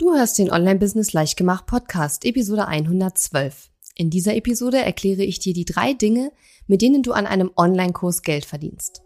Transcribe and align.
Du 0.00 0.14
hörst 0.14 0.38
den 0.38 0.50
Online-Business 0.50 1.12
Leichtgemacht 1.12 1.66
Podcast, 1.66 2.24
Episode 2.24 2.66
112. 2.66 3.68
In 3.96 4.08
dieser 4.08 4.34
Episode 4.34 4.78
erkläre 4.78 5.24
ich 5.24 5.40
dir 5.40 5.52
die 5.52 5.66
drei 5.66 5.92
Dinge, 5.92 6.32
mit 6.66 6.80
denen 6.80 7.02
du 7.02 7.12
an 7.12 7.26
einem 7.26 7.50
Online-Kurs 7.54 8.22
Geld 8.22 8.46
verdienst. 8.46 9.02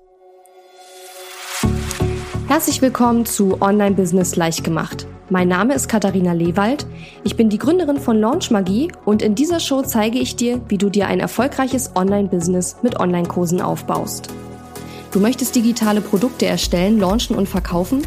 Herzlich 2.46 2.80
willkommen 2.80 3.26
zu 3.26 3.60
Online-Business 3.60 4.36
Leichtgemacht. 4.36 5.08
Mein 5.30 5.48
Name 5.48 5.74
ist 5.74 5.88
Katharina 5.88 6.32
Lewald. 6.32 6.86
Ich 7.24 7.34
bin 7.34 7.50
die 7.50 7.58
Gründerin 7.58 7.98
von 7.98 8.20
Launch 8.20 8.52
Magie 8.52 8.92
und 9.04 9.20
in 9.20 9.34
dieser 9.34 9.58
Show 9.58 9.82
zeige 9.82 10.20
ich 10.20 10.36
dir, 10.36 10.60
wie 10.68 10.78
du 10.78 10.90
dir 10.90 11.08
ein 11.08 11.18
erfolgreiches 11.18 11.96
Online-Business 11.96 12.76
mit 12.82 13.00
Online-Kursen 13.00 13.60
aufbaust. 13.60 14.28
Du 15.10 15.18
möchtest 15.18 15.56
digitale 15.56 16.00
Produkte 16.00 16.46
erstellen, 16.46 17.00
launchen 17.00 17.34
und 17.34 17.48
verkaufen? 17.48 18.06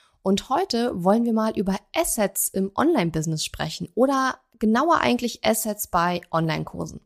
und 0.23 0.49
heute 0.49 1.03
wollen 1.03 1.25
wir 1.25 1.33
mal 1.33 1.57
über 1.57 1.77
Assets 1.95 2.49
im 2.49 2.71
Online-Business 2.75 3.43
sprechen 3.43 3.89
oder 3.95 4.39
genauer 4.59 4.99
eigentlich 4.99 5.43
Assets 5.43 5.87
bei 5.87 6.21
Online-Kursen. 6.31 7.01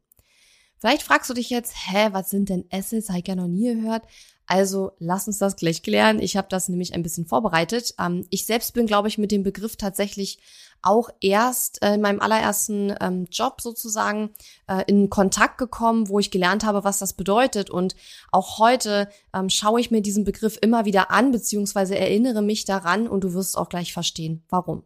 Vielleicht 0.78 1.04
fragst 1.04 1.30
du 1.30 1.34
dich 1.34 1.50
jetzt, 1.50 1.74
hä, 1.88 2.10
was 2.12 2.30
sind 2.30 2.50
denn 2.50 2.66
Assets? 2.72 3.10
Habe 3.10 3.20
ich 3.20 3.28
ja 3.28 3.36
noch 3.36 3.48
nie 3.48 3.74
gehört. 3.74 4.04
Also 4.48 4.92
lass 5.00 5.28
uns 5.28 5.40
das 5.40 5.56
gleich 5.56 5.82
klären. 5.82 6.20
Ich 6.20 6.38
habe 6.38 6.48
das 6.50 6.70
nämlich 6.70 6.94
ein 6.94 7.04
bisschen 7.04 7.26
vorbereitet. 7.26 7.96
Ähm, 8.00 8.26
ich 8.30 8.46
selbst 8.46 8.74
bin, 8.74 8.86
glaube 8.86 9.08
ich, 9.08 9.18
mit 9.18 9.32
dem 9.32 9.44
Begriff 9.44 9.76
tatsächlich 9.76 10.40
auch 10.82 11.10
erst 11.20 11.82
äh, 11.82 11.96
in 11.96 12.02
meinem 12.02 12.20
allerersten 12.20 12.94
ähm, 13.02 13.26
Job 13.32 13.60
sozusagen 13.60 14.30
äh, 14.68 14.84
in 14.86 15.10
Kontakt 15.10 15.58
gekommen, 15.58 16.10
wo 16.10 16.20
ich 16.20 16.30
gelernt 16.30 16.64
habe, 16.64 16.84
was 16.84 17.00
das 17.00 17.14
bedeutet. 17.14 17.72
Und 17.72 17.96
auch 18.32 18.60
heute 18.60 19.10
ähm, 19.34 19.50
schaue 19.50 19.80
ich 19.80 19.90
mir 19.90 20.02
diesen 20.02 20.26
Begriff 20.26 20.58
immer 20.62 20.86
wieder 20.86 21.10
an, 21.10 21.32
beziehungsweise 21.32 21.98
erinnere 21.98 22.44
mich 22.44 22.66
daran 22.66 23.08
und 23.08 23.24
du 23.24 23.34
wirst 23.34 23.58
auch 23.58 23.70
gleich 23.70 23.94
verstehen, 23.94 24.44
warum. 24.50 24.84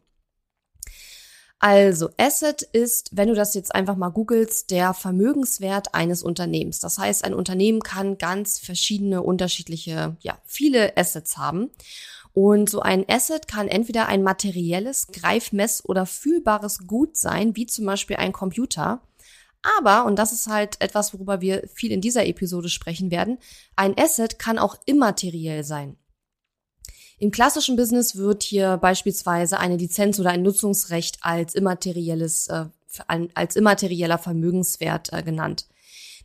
Also, 1.61 2.09
Asset 2.17 2.61
ist, 2.61 3.09
wenn 3.11 3.27
du 3.27 3.35
das 3.35 3.53
jetzt 3.53 3.75
einfach 3.75 3.97
mal 3.97 4.09
googelst, 4.09 4.71
der 4.71 4.93
Vermögenswert 4.93 5.93
eines 5.93 6.23
Unternehmens. 6.23 6.79
Das 6.79 6.97
heißt, 6.97 7.25
ein 7.25 7.33
Unternehmen 7.33 7.81
kann 7.81 8.17
ganz 8.17 8.59
verschiedene, 8.59 9.21
unterschiedliche, 9.21 10.15
ja, 10.21 10.37
viele 10.45 10.95
Assets 10.95 11.37
haben. 11.37 11.69
Und 12.33 12.69
so 12.69 12.79
ein 12.79 13.03
Asset 13.09 13.49
kann 13.49 13.67
entweder 13.67 14.07
ein 14.07 14.23
materielles, 14.23 15.07
greifmess- 15.09 15.83
oder 15.83 16.05
fühlbares 16.05 16.87
Gut 16.87 17.17
sein, 17.17 17.57
wie 17.57 17.65
zum 17.65 17.85
Beispiel 17.85 18.15
ein 18.15 18.31
Computer. 18.31 19.01
Aber, 19.79 20.05
und 20.05 20.17
das 20.17 20.31
ist 20.31 20.47
halt 20.47 20.79
etwas, 20.79 21.13
worüber 21.13 21.41
wir 21.41 21.67
viel 21.73 21.91
in 21.91 21.99
dieser 21.99 22.25
Episode 22.25 22.69
sprechen 22.69 23.11
werden, 23.11 23.37
ein 23.75 23.97
Asset 23.99 24.39
kann 24.39 24.57
auch 24.57 24.77
immateriell 24.85 25.65
sein. 25.65 25.97
Im 27.19 27.31
klassischen 27.31 27.75
Business 27.75 28.15
wird 28.15 28.43
hier 28.43 28.77
beispielsweise 28.77 29.59
eine 29.59 29.75
Lizenz 29.75 30.19
oder 30.19 30.29
ein 30.29 30.41
Nutzungsrecht 30.41 31.17
als 31.21 31.53
immaterielles, 31.53 32.47
äh, 32.47 32.65
als 33.33 33.57
immaterieller 33.57 34.17
Vermögenswert 34.17 35.11
äh, 35.11 35.21
genannt. 35.21 35.67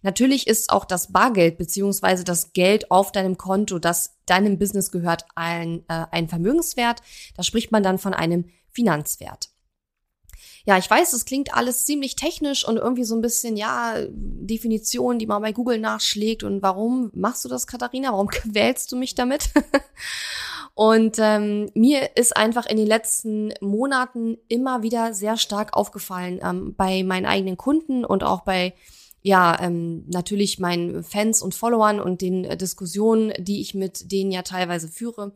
Natürlich 0.03 0.47
ist 0.47 0.71
auch 0.71 0.85
das 0.85 1.11
Bargeld 1.11 1.59
beziehungsweise 1.59 2.23
das 2.23 2.53
Geld 2.53 2.91
auf 2.91 3.11
deinem 3.11 3.37
Konto, 3.39 3.79
das 3.79 4.19
deinem 4.27 4.59
Business 4.59 4.93
gehört, 4.93 5.25
ein, 5.35 5.83
äh, 5.89 6.05
ein 6.13 6.29
Vermögenswert. 6.29 7.01
Da 7.37 7.43
spricht 7.43 7.73
man 7.73 7.83
dann 7.83 7.99
von 7.99 8.15
einem 8.15 8.45
Finanzwert. 8.71 9.49
Ja, 10.67 10.79
ich 10.79 10.89
weiß, 10.89 11.13
es 11.13 11.27
klingt 11.27 11.53
alles 11.55 11.85
ziemlich 11.85 12.17
technisch 12.17 12.67
und 12.67 12.79
irgendwie 12.79 13.05
so 13.05 13.15
ein 13.15 13.21
bisschen, 13.21 13.57
ja, 13.57 13.97
Definition, 14.09 15.19
die 15.19 15.27
man 15.27 15.43
bei 15.43 15.53
Google 15.53 15.79
nachschlägt. 15.79 16.43
Und 16.43 16.63
warum 16.63 17.11
machst 17.15 17.45
du 17.45 17.49
das, 17.51 17.67
Katharina? 17.67 18.13
Warum 18.13 18.29
quälst 18.31 18.91
du 18.91 18.97
mich 18.97 19.15
damit? 19.15 19.51
Und 20.75 21.19
ähm, 21.21 21.71
mir 21.75 22.17
ist 22.17 22.37
einfach 22.37 22.67
in 22.67 22.77
den 22.77 22.89
letzten 22.89 23.53
Monaten 23.61 24.39
immer 24.49 24.83
wieder 24.83 25.15
sehr 25.15 25.37
stark 25.37 25.77
aufgefallen 25.77 26.41
ähm, 26.43 26.75
bei 26.77 27.05
meinen 27.05 27.27
eigenen 27.27 27.57
Kunden 27.57 28.05
und 28.05 28.25
auch 28.25 28.41
bei 28.41 28.75
ja, 29.27 29.59
ähm, 29.59 30.05
natürlich 30.09 30.59
meinen 30.59 31.03
Fans 31.03 31.41
und 31.41 31.55
Followern 31.55 31.99
und 31.99 32.21
den 32.21 32.45
äh, 32.45 32.59
Diskussionen, 32.59 33.33
die 33.39 33.63
ich 33.63 33.73
mit 33.73 34.13
denen 34.13 34.31
ja 34.31 34.43
teilweise 34.43 34.87
führe, 34.87 35.33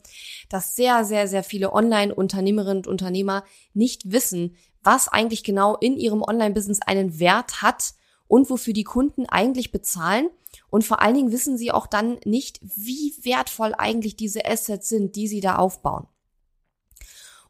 dass 0.51 0.77
sehr, 0.77 1.07
sehr, 1.07 1.27
sehr 1.27 1.43
viele 1.43 1.73
Online-Unternehmerinnen 1.73 2.79
und 2.79 2.87
Unternehmer 2.87 3.45
nicht 3.73 4.13
wissen, 4.13 4.57
was 4.83 5.09
eigentlich 5.09 5.45
genau 5.45 5.77
in 5.77 5.97
ihrem 5.97 6.23
Online-Business 6.23 6.81
einen 6.87 7.19
Wert 7.19 7.63
hat 7.63 7.95
und 8.27 8.51
wofür 8.51 8.75
die 8.75 8.85
Kunden 8.85 9.27
eigentlich 9.27 9.73
bezahlen 9.73 10.29
und 10.71 10.85
vor 10.85 11.01
allen 11.03 11.15
Dingen 11.15 11.33
wissen 11.33 11.57
sie 11.57 11.73
auch 11.73 11.87
dann 11.87 12.19
nicht, 12.25 12.61
wie 12.63 13.15
wertvoll 13.23 13.75
eigentlich 13.77 14.17
diese 14.17 14.45
Assets 14.47 14.89
sind, 14.89 15.17
die 15.17 15.29
sie 15.29 15.41
da 15.41 15.57
aufbauen. 15.57 16.07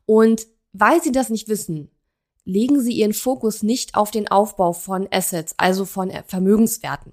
Und 0.07 0.47
weil 0.73 1.03
sie 1.03 1.13
das 1.13 1.29
nicht 1.29 1.49
wissen, 1.49 1.91
legen 2.45 2.81
sie 2.81 2.93
ihren 2.93 3.13
Fokus 3.13 3.63
nicht 3.63 3.95
auf 3.95 4.11
den 4.11 4.29
Aufbau 4.29 4.73
von 4.73 5.07
Assets, 5.11 5.55
also 5.59 5.85
von 5.85 6.11
Vermögenswerten. 6.27 7.13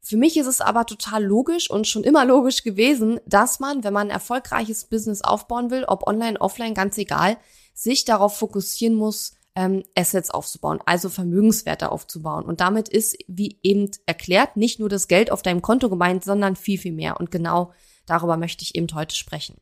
Für 0.00 0.16
mich 0.16 0.38
ist 0.38 0.46
es 0.46 0.62
aber 0.62 0.86
total 0.86 1.22
logisch 1.22 1.68
und 1.68 1.86
schon 1.86 2.02
immer 2.02 2.24
logisch 2.24 2.62
gewesen, 2.62 3.20
dass 3.26 3.60
man, 3.60 3.84
wenn 3.84 3.92
man 3.92 4.08
ein 4.08 4.14
erfolgreiches 4.14 4.86
Business 4.86 5.20
aufbauen 5.20 5.70
will, 5.70 5.84
ob 5.84 6.06
online, 6.06 6.40
offline, 6.40 6.72
ganz 6.72 6.96
egal, 6.96 7.36
sich 7.78 8.04
darauf 8.04 8.36
fokussieren 8.36 8.94
muss, 8.94 9.34
ähm, 9.54 9.84
Assets 9.96 10.30
aufzubauen, 10.30 10.80
also 10.84 11.08
Vermögenswerte 11.08 11.90
aufzubauen. 11.90 12.44
Und 12.44 12.60
damit 12.60 12.88
ist, 12.88 13.16
wie 13.28 13.58
eben 13.62 13.90
erklärt, 14.06 14.56
nicht 14.56 14.80
nur 14.80 14.88
das 14.88 15.08
Geld 15.08 15.30
auf 15.30 15.42
deinem 15.42 15.62
Konto 15.62 15.88
gemeint, 15.88 16.24
sondern 16.24 16.56
viel, 16.56 16.78
viel 16.78 16.92
mehr. 16.92 17.18
Und 17.18 17.30
genau 17.30 17.72
darüber 18.06 18.36
möchte 18.36 18.62
ich 18.62 18.74
eben 18.74 18.88
heute 18.94 19.14
sprechen. 19.14 19.56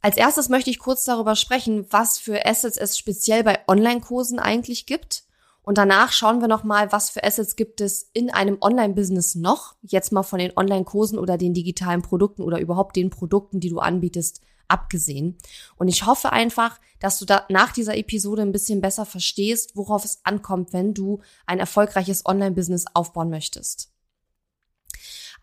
Als 0.00 0.16
erstes 0.16 0.48
möchte 0.48 0.70
ich 0.70 0.78
kurz 0.78 1.04
darüber 1.04 1.36
sprechen, 1.36 1.86
was 1.90 2.18
für 2.18 2.44
Assets 2.44 2.76
es 2.76 2.98
speziell 2.98 3.44
bei 3.44 3.60
Online-Kursen 3.68 4.38
eigentlich 4.38 4.86
gibt. 4.86 5.24
Und 5.62 5.78
danach 5.78 6.10
schauen 6.12 6.40
wir 6.40 6.48
nochmal, 6.48 6.90
was 6.90 7.10
für 7.10 7.22
Assets 7.22 7.54
gibt 7.54 7.80
es 7.80 8.10
in 8.12 8.30
einem 8.30 8.58
Online-Business 8.60 9.36
noch. 9.36 9.76
Jetzt 9.82 10.10
mal 10.10 10.24
von 10.24 10.40
den 10.40 10.56
Online-Kursen 10.56 11.18
oder 11.18 11.38
den 11.38 11.54
digitalen 11.54 12.02
Produkten 12.02 12.42
oder 12.42 12.60
überhaupt 12.60 12.96
den 12.96 13.10
Produkten, 13.10 13.60
die 13.60 13.70
du 13.70 13.78
anbietest, 13.78 14.40
abgesehen. 14.68 15.36
Und 15.76 15.88
ich 15.88 16.06
hoffe 16.06 16.32
einfach, 16.32 16.78
dass 17.00 17.18
du 17.18 17.24
da 17.24 17.44
nach 17.48 17.72
dieser 17.72 17.96
Episode 17.96 18.42
ein 18.42 18.52
bisschen 18.52 18.80
besser 18.80 19.06
verstehst, 19.06 19.76
worauf 19.76 20.04
es 20.04 20.20
ankommt, 20.24 20.72
wenn 20.72 20.94
du 20.94 21.20
ein 21.46 21.58
erfolgreiches 21.58 22.24
Online-Business 22.26 22.84
aufbauen 22.94 23.30
möchtest. 23.30 23.92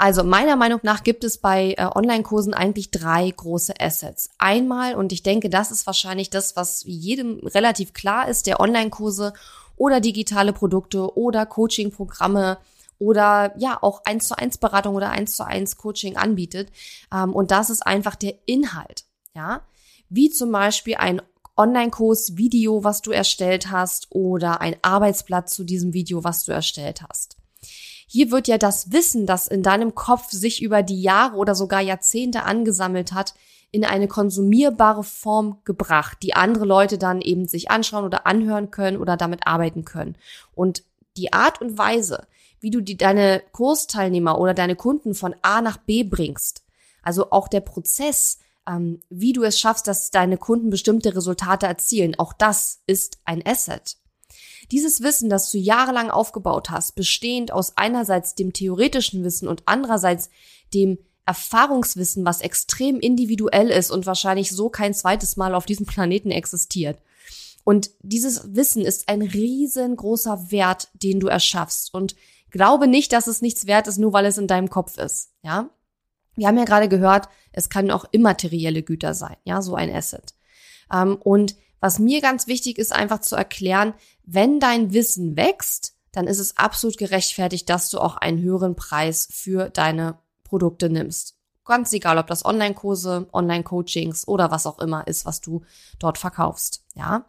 Also 0.02 0.24
meiner 0.24 0.56
Meinung 0.56 0.80
nach 0.84 1.04
gibt 1.04 1.26
es 1.26 1.40
bei 1.40 1.76
äh, 1.78 1.84
Online-Kursen 1.94 2.54
eigentlich 2.54 2.90
drei 2.90 3.30
große 3.30 3.74
Assets. 3.82 4.30
Einmal, 4.38 4.96
und 4.96 5.12
ich 5.12 5.24
denke, 5.24 5.50
das 5.50 5.72
ist 5.72 5.86
wahrscheinlich 5.86 6.30
das, 6.30 6.56
was 6.56 6.84
jedem 6.86 7.46
relativ 7.46 7.92
klar 7.92 8.30
ist, 8.30 8.48
der 8.48 8.62
Online-Kurse 8.62 9.34
oder 9.76 10.00
digitale 10.00 10.54
Produkte 10.54 11.18
oder 11.18 11.46
Coaching-Programme 11.46 12.60
oder 12.98 13.54
ja 13.58 13.78
auch 13.82 14.04
eins 14.06 14.30
zu 14.30 14.38
eins 14.38 14.58
Beratung 14.58 14.96
oder 14.96 15.10
eins 15.10 15.36
zu 15.36 15.46
eins 15.46 15.76
Coaching 15.76 16.16
anbietet. 16.16 16.72
Ähm, 17.14 17.34
und 17.34 17.52
das 17.52 17.70
ist 17.70 17.86
einfach 17.86 18.16
der 18.16 18.36
Inhalt 18.46 19.09
ja, 19.40 19.62
wie 20.10 20.30
zum 20.30 20.52
Beispiel 20.52 20.96
ein 20.96 21.22
Online-Kurs, 21.56 22.36
Video, 22.38 22.84
was 22.84 23.02
du 23.02 23.12
erstellt 23.12 23.72
hast 23.72 24.08
oder 24.12 24.60
ein 24.62 24.76
Arbeitsblatt 24.82 25.50
zu 25.50 25.64
diesem 25.64 25.94
Video, 25.94 26.24
was 26.24 26.46
du 26.46 26.52
erstellt 26.52 27.04
hast. 27.08 27.38
Hier 28.08 28.32
wird 28.32 28.48
ja 28.48 28.58
das 28.58 28.92
Wissen, 28.92 29.26
das 29.26 29.48
in 29.48 29.64
deinem 29.64 29.94
Kopf 29.96 30.32
sich 30.32 30.62
über 30.62 30.84
die 30.84 31.02
Jahre 31.02 31.38
oder 31.38 31.56
sogar 31.56 31.82
Jahrzehnte 31.82 32.44
angesammelt 32.44 33.14
hat, 33.14 33.34
in 33.72 33.86
eine 33.86 34.08
konsumierbare 34.08 35.04
Form 35.04 35.60
gebracht, 35.64 36.18
die 36.24 36.36
andere 36.36 36.66
Leute 36.66 36.98
dann 36.98 37.22
eben 37.22 37.48
sich 37.48 37.70
anschauen 37.70 38.04
oder 38.04 38.26
anhören 38.26 38.72
können 38.72 38.98
oder 38.98 39.16
damit 39.16 39.46
arbeiten 39.46 39.86
können. 39.86 40.18
Und 40.56 40.84
die 41.18 41.34
Art 41.34 41.62
und 41.62 41.78
Weise, 41.78 42.26
wie 42.60 42.72
du 42.72 42.82
die, 42.82 42.98
deine 42.98 43.44
Kursteilnehmer 43.52 44.40
oder 44.40 44.54
deine 44.54 44.76
Kunden 44.76 45.14
von 45.14 45.36
A 45.44 45.62
nach 45.62 45.78
B 45.78 46.04
bringst, 46.04 46.64
also 47.04 47.32
auch 47.32 47.48
der 47.48 47.62
Prozess, 47.62 48.40
ähm, 48.70 49.02
wie 49.10 49.34
du 49.34 49.44
es 49.44 49.60
schaffst, 49.60 49.88
dass 49.88 50.12
deine 50.12 50.38
Kunden 50.38 50.70
bestimmte 50.70 51.16
Resultate 51.16 51.66
erzielen. 51.66 52.16
Auch 52.18 52.34
das 52.34 52.82
ist 52.86 53.18
ein 53.26 53.46
Asset. 53.46 53.98
Dieses 54.72 55.02
Wissen, 55.02 55.30
das 55.30 55.50
du 55.52 55.58
jahrelang 55.58 56.12
aufgebaut 56.12 56.70
hast, 56.70 56.94
bestehend 56.94 57.52
aus 57.52 57.76
einerseits 57.76 58.36
dem 58.36 58.54
theoretischen 58.54 59.24
Wissen 59.24 59.48
und 59.48 59.64
andererseits 59.66 60.30
dem 60.74 61.00
Erfahrungswissen, 61.26 62.26
was 62.26 62.42
extrem 62.42 63.00
individuell 63.00 63.70
ist 63.70 63.92
und 63.92 64.06
wahrscheinlich 64.06 64.52
so 64.52 64.70
kein 64.70 64.94
zweites 64.94 65.38
Mal 65.38 65.56
auf 65.56 65.66
diesem 65.66 65.86
Planeten 65.86 66.32
existiert. 66.32 67.00
Und 67.64 67.92
dieses 68.02 68.56
Wissen 68.56 68.84
ist 68.84 69.10
ein 69.10 69.22
riesengroßer 69.22 70.52
Wert, 70.52 70.90
den 70.94 71.20
du 71.20 71.28
erschaffst. 71.28 71.94
Und 71.94 72.16
glaube 72.52 72.88
nicht, 72.88 73.14
dass 73.14 73.28
es 73.28 73.42
nichts 73.42 73.68
wert 73.68 73.88
ist, 73.88 73.98
nur 73.98 74.14
weil 74.14 74.26
es 74.26 74.38
in 74.38 74.48
deinem 74.48 74.70
Kopf 74.70 74.98
ist. 74.98 75.32
Ja? 75.44 75.70
Wir 76.36 76.48
haben 76.48 76.58
ja 76.58 76.66
gerade 76.66 76.90
gehört, 76.90 77.30
es 77.52 77.70
kann 77.70 77.92
auch 77.92 78.06
immaterielle 78.12 78.84
Güter 78.84 79.14
sein, 79.14 79.36
ja, 79.44 79.62
so 79.62 79.76
ein 79.76 79.94
Asset. 79.94 80.34
Ähm, 80.94 81.16
und 81.16 81.56
was 81.80 82.00
mir 82.00 82.22
ganz 82.22 82.48
wichtig 82.48 82.78
ist, 82.78 82.94
einfach 82.94 83.22
zu 83.22 83.36
erklären, 83.36 83.94
wenn 84.26 84.60
dein 84.60 84.94
Wissen 84.94 85.36
wächst, 85.38 85.96
dann 86.12 86.28
ist 86.28 86.40
es 86.40 86.58
absolut 86.58 86.98
gerechtfertigt, 86.98 87.70
dass 87.70 87.90
du 87.90 88.00
auch 88.00 88.18
einen 88.18 88.42
höheren 88.42 88.76
Preis 88.76 89.28
für 89.32 89.70
deine 89.70 90.18
Produkte 90.44 90.90
nimmst. 90.90 91.36
Ganz 91.66 91.94
egal, 91.94 92.18
ob 92.18 92.28
das 92.28 92.46
Online-Kurse, 92.46 93.28
Online-Coachings 93.32 94.28
oder 94.28 94.50
was 94.50 94.66
auch 94.66 94.80
immer 94.80 95.08
ist, 95.08 95.26
was 95.26 95.40
du 95.40 95.62
dort 96.00 96.18
verkaufst. 96.18 96.84
Ja. 96.96 97.26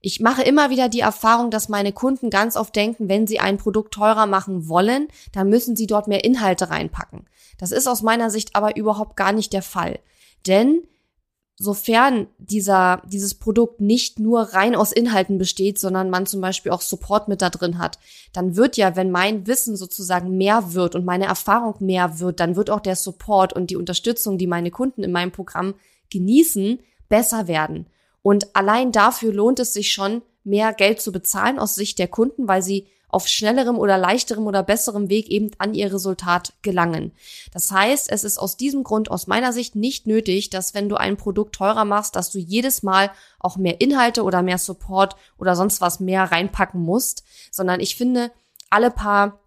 Ich 0.00 0.20
mache 0.20 0.42
immer 0.42 0.70
wieder 0.70 0.88
die 0.88 1.00
Erfahrung, 1.00 1.50
dass 1.50 1.68
meine 1.68 1.92
Kunden 1.92 2.30
ganz 2.30 2.56
oft 2.56 2.76
denken, 2.76 3.08
wenn 3.08 3.26
sie 3.26 3.40
ein 3.40 3.58
Produkt 3.58 3.92
teurer 3.94 4.26
machen 4.26 4.68
wollen, 4.68 5.08
dann 5.32 5.48
müssen 5.48 5.74
sie 5.74 5.88
dort 5.88 6.06
mehr 6.06 6.24
Inhalte 6.24 6.70
reinpacken. 6.70 7.26
Das 7.58 7.72
ist 7.72 7.86
aus 7.86 8.02
meiner 8.02 8.30
Sicht 8.30 8.54
aber 8.54 8.76
überhaupt 8.76 9.16
gar 9.16 9.32
nicht 9.32 9.52
der 9.52 9.62
Fall. 9.62 9.98
Denn 10.46 10.82
sofern 11.58 12.26
dieser, 12.38 13.02
dieses 13.06 13.34
Produkt 13.34 13.80
nicht 13.80 14.18
nur 14.18 14.40
rein 14.40 14.76
aus 14.76 14.92
Inhalten 14.92 15.38
besteht, 15.38 15.78
sondern 15.78 16.10
man 16.10 16.26
zum 16.26 16.40
Beispiel 16.40 16.70
auch 16.70 16.82
Support 16.82 17.28
mit 17.28 17.40
da 17.40 17.50
drin 17.50 17.78
hat, 17.78 17.98
dann 18.32 18.56
wird 18.56 18.76
ja, 18.76 18.94
wenn 18.94 19.10
mein 19.10 19.46
Wissen 19.46 19.76
sozusagen 19.76 20.36
mehr 20.36 20.74
wird 20.74 20.94
und 20.94 21.06
meine 21.06 21.24
Erfahrung 21.24 21.76
mehr 21.80 22.20
wird, 22.20 22.40
dann 22.40 22.56
wird 22.56 22.70
auch 22.70 22.80
der 22.80 22.96
Support 22.96 23.54
und 23.54 23.70
die 23.70 23.76
Unterstützung, 23.76 24.36
die 24.36 24.46
meine 24.46 24.70
Kunden 24.70 25.02
in 25.02 25.12
meinem 25.12 25.32
Programm 25.32 25.74
genießen, 26.10 26.80
besser 27.08 27.48
werden. 27.48 27.86
Und 28.22 28.54
allein 28.54 28.92
dafür 28.92 29.32
lohnt 29.32 29.58
es 29.60 29.72
sich 29.72 29.92
schon, 29.92 30.22
mehr 30.44 30.74
Geld 30.74 31.00
zu 31.00 31.10
bezahlen 31.10 31.58
aus 31.58 31.74
Sicht 31.74 31.98
der 31.98 32.08
Kunden, 32.08 32.48
weil 32.48 32.62
sie 32.62 32.86
auf 33.08 33.28
schnellerem 33.28 33.78
oder 33.78 33.98
leichterem 33.98 34.46
oder 34.46 34.62
besserem 34.62 35.08
Weg 35.08 35.28
eben 35.28 35.50
an 35.58 35.74
ihr 35.74 35.92
Resultat 35.92 36.52
gelangen. 36.62 37.12
Das 37.52 37.70
heißt, 37.70 38.10
es 38.10 38.24
ist 38.24 38.38
aus 38.38 38.56
diesem 38.56 38.84
Grund 38.84 39.10
aus 39.10 39.26
meiner 39.26 39.52
Sicht 39.52 39.76
nicht 39.76 40.06
nötig, 40.06 40.50
dass 40.50 40.74
wenn 40.74 40.88
du 40.88 40.96
ein 40.96 41.16
Produkt 41.16 41.54
teurer 41.54 41.84
machst, 41.84 42.16
dass 42.16 42.30
du 42.30 42.38
jedes 42.38 42.82
Mal 42.82 43.10
auch 43.38 43.56
mehr 43.56 43.80
Inhalte 43.80 44.22
oder 44.22 44.42
mehr 44.42 44.58
Support 44.58 45.16
oder 45.38 45.54
sonst 45.56 45.80
was 45.80 46.00
mehr 46.00 46.24
reinpacken 46.24 46.80
musst, 46.80 47.22
sondern 47.50 47.80
ich 47.80 47.96
finde, 47.96 48.32
alle 48.70 48.90
paar 48.90 49.38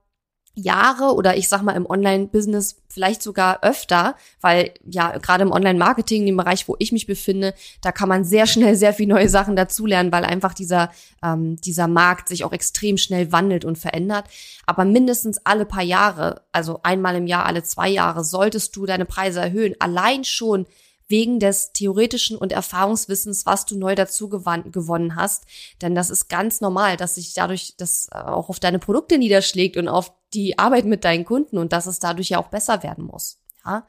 Jahre 0.61 1.13
oder 1.13 1.37
ich 1.37 1.49
sag 1.49 1.61
mal 1.61 1.75
im 1.75 1.85
Online-Business 1.85 2.77
vielleicht 2.87 3.21
sogar 3.21 3.63
öfter, 3.63 4.15
weil 4.41 4.73
ja 4.83 5.17
gerade 5.17 5.43
im 5.43 5.51
Online-Marketing, 5.51 6.25
dem 6.25 6.37
Bereich, 6.37 6.67
wo 6.67 6.75
ich 6.79 6.91
mich 6.91 7.07
befinde, 7.07 7.53
da 7.81 7.91
kann 7.91 8.09
man 8.09 8.23
sehr 8.23 8.47
schnell 8.47 8.75
sehr 8.75 8.93
viel 8.93 9.07
neue 9.07 9.29
Sachen 9.29 9.55
dazulernen, 9.55 10.11
weil 10.11 10.25
einfach 10.25 10.53
dieser 10.53 10.91
ähm, 11.23 11.57
dieser 11.57 11.87
Markt 11.87 12.27
sich 12.27 12.43
auch 12.43 12.53
extrem 12.53 12.97
schnell 12.97 13.31
wandelt 13.31 13.65
und 13.65 13.77
verändert. 13.77 14.25
Aber 14.65 14.85
mindestens 14.85 15.39
alle 15.45 15.65
paar 15.65 15.83
Jahre, 15.83 16.41
also 16.51 16.79
einmal 16.83 17.15
im 17.15 17.27
Jahr, 17.27 17.45
alle 17.45 17.63
zwei 17.63 17.89
Jahre, 17.89 18.23
solltest 18.23 18.75
du 18.75 18.85
deine 18.85 19.05
Preise 19.05 19.41
erhöhen. 19.41 19.75
Allein 19.79 20.23
schon 20.23 20.65
wegen 21.09 21.39
des 21.39 21.73
theoretischen 21.73 22.37
und 22.37 22.51
Erfahrungswissens, 22.51 23.45
was 23.45 23.65
du 23.65 23.77
neu 23.77 23.95
dazu 23.95 24.29
gewonnen 24.29 25.15
hast. 25.15 25.45
Denn 25.81 25.95
das 25.95 26.09
ist 26.09 26.29
ganz 26.29 26.61
normal, 26.61 26.95
dass 26.95 27.15
sich 27.15 27.33
dadurch 27.33 27.73
das 27.77 28.07
äh, 28.13 28.17
auch 28.17 28.49
auf 28.49 28.59
deine 28.59 28.79
Produkte 28.79 29.17
niederschlägt 29.17 29.75
und 29.75 29.87
auf 29.87 30.13
die 30.33 30.57
Arbeit 30.57 30.85
mit 30.85 31.03
deinen 31.03 31.25
Kunden 31.25 31.57
und 31.57 31.73
dass 31.73 31.87
es 31.87 31.99
dadurch 31.99 32.29
ja 32.29 32.39
auch 32.39 32.49
besser 32.49 32.83
werden 32.83 33.05
muss. 33.05 33.39
Ja? 33.65 33.87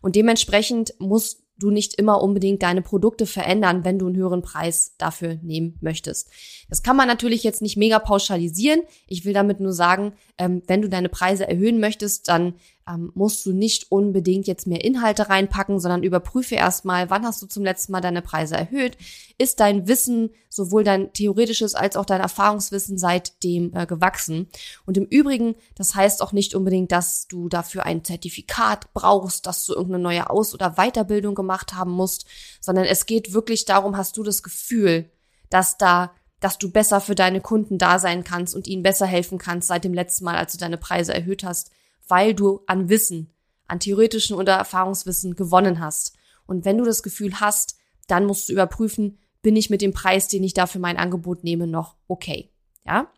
Und 0.00 0.16
dementsprechend 0.16 0.94
musst 0.98 1.44
du 1.58 1.70
nicht 1.70 1.94
immer 1.94 2.20
unbedingt 2.20 2.62
deine 2.62 2.82
Produkte 2.82 3.26
verändern, 3.26 3.84
wenn 3.84 3.98
du 3.98 4.06
einen 4.06 4.16
höheren 4.16 4.42
Preis 4.42 4.94
dafür 4.98 5.36
nehmen 5.42 5.78
möchtest. 5.80 6.28
Das 6.68 6.82
kann 6.82 6.96
man 6.96 7.06
natürlich 7.06 7.44
jetzt 7.44 7.62
nicht 7.62 7.76
mega 7.76 7.98
pauschalisieren. 7.98 8.82
Ich 9.06 9.24
will 9.24 9.32
damit 9.32 9.60
nur 9.60 9.72
sagen, 9.72 10.14
ähm, 10.36 10.62
wenn 10.66 10.82
du 10.82 10.88
deine 10.88 11.08
Preise 11.08 11.46
erhöhen 11.46 11.78
möchtest, 11.78 12.28
dann 12.28 12.54
ähm, 12.88 13.10
musst 13.14 13.44
du 13.46 13.52
nicht 13.52 13.90
unbedingt 13.90 14.46
jetzt 14.46 14.66
mehr 14.66 14.84
Inhalte 14.84 15.28
reinpacken, 15.28 15.80
sondern 15.80 16.02
überprüfe 16.02 16.54
erstmal, 16.54 17.10
wann 17.10 17.24
hast 17.24 17.40
du 17.42 17.46
zum 17.46 17.64
letzten 17.64 17.92
Mal 17.92 18.00
deine 18.00 18.22
Preise 18.22 18.56
erhöht? 18.56 18.96
Ist 19.38 19.60
dein 19.60 19.88
Wissen, 19.88 20.30
sowohl 20.48 20.84
dein 20.84 21.12
theoretisches 21.12 21.74
als 21.74 21.96
auch 21.96 22.04
dein 22.04 22.20
Erfahrungswissen 22.20 22.98
seitdem 22.98 23.74
äh, 23.74 23.86
gewachsen? 23.86 24.48
Und 24.86 24.96
im 24.96 25.06
Übrigen, 25.06 25.54
das 25.74 25.94
heißt 25.94 26.22
auch 26.22 26.32
nicht 26.32 26.54
unbedingt, 26.54 26.92
dass 26.92 27.26
du 27.26 27.48
dafür 27.48 27.86
ein 27.86 28.04
Zertifikat 28.04 28.92
brauchst, 28.92 29.46
dass 29.46 29.64
du 29.64 29.72
irgendeine 29.72 30.02
neue 30.02 30.30
Aus- 30.30 30.54
oder 30.54 30.76
Weiterbildung 30.76 31.34
gemacht 31.34 31.74
haben 31.74 31.92
musst, 31.92 32.26
sondern 32.60 32.84
es 32.84 33.06
geht 33.06 33.32
wirklich 33.32 33.64
darum, 33.64 33.96
hast 33.96 34.16
du 34.16 34.22
das 34.22 34.42
Gefühl, 34.42 35.10
dass 35.50 35.78
da 35.78 36.12
dass 36.40 36.58
du 36.58 36.70
besser 36.70 37.00
für 37.00 37.14
deine 37.14 37.40
Kunden 37.40 37.78
da 37.78 37.98
sein 37.98 38.22
kannst 38.22 38.54
und 38.54 38.66
ihnen 38.66 38.82
besser 38.82 39.06
helfen 39.06 39.38
kannst 39.38 39.68
seit 39.68 39.82
dem 39.82 39.94
letzten 39.94 40.26
Mal, 40.26 40.36
als 40.36 40.52
du 40.52 40.58
deine 40.58 40.76
Preise 40.76 41.14
erhöht 41.14 41.42
hast, 41.42 41.70
weil 42.08 42.34
du 42.34 42.60
an 42.66 42.88
Wissen, 42.88 43.30
an 43.66 43.80
theoretischen 43.80 44.36
oder 44.36 44.54
Erfahrungswissen 44.54 45.34
gewonnen 45.34 45.80
hast. 45.80 46.14
Und 46.46 46.64
wenn 46.64 46.78
du 46.78 46.84
das 46.84 47.02
Gefühl 47.02 47.40
hast, 47.40 47.76
dann 48.06 48.26
musst 48.26 48.48
du 48.48 48.52
überprüfen, 48.52 49.18
bin 49.42 49.56
ich 49.56 49.70
mit 49.70 49.82
dem 49.82 49.92
Preis, 49.92 50.28
den 50.28 50.42
ich 50.44 50.54
da 50.54 50.66
für 50.66 50.78
mein 50.78 50.96
Angebot 50.96 51.44
nehme, 51.44 51.66
noch 51.66 51.96
okay. 52.08 52.50
Ja? 52.86 53.10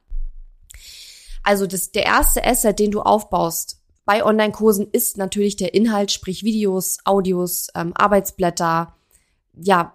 Also 1.43 1.67
das, 1.67 1.93
der 1.93 2.05
erste 2.05 2.45
Asset, 2.45 2.79
den 2.79 2.91
du 2.91 3.01
aufbaust 3.01 3.81
bei 4.05 4.25
Online-Kursen, 4.25 4.89
ist 4.91 5.17
natürlich 5.17 5.57
der 5.57 5.75
Inhalt, 5.75 6.13
sprich 6.13 6.43
Videos, 6.43 6.99
Audios, 7.05 7.69
ähm, 7.75 7.93
Arbeitsblätter, 7.95 8.95
ja, 9.55 9.93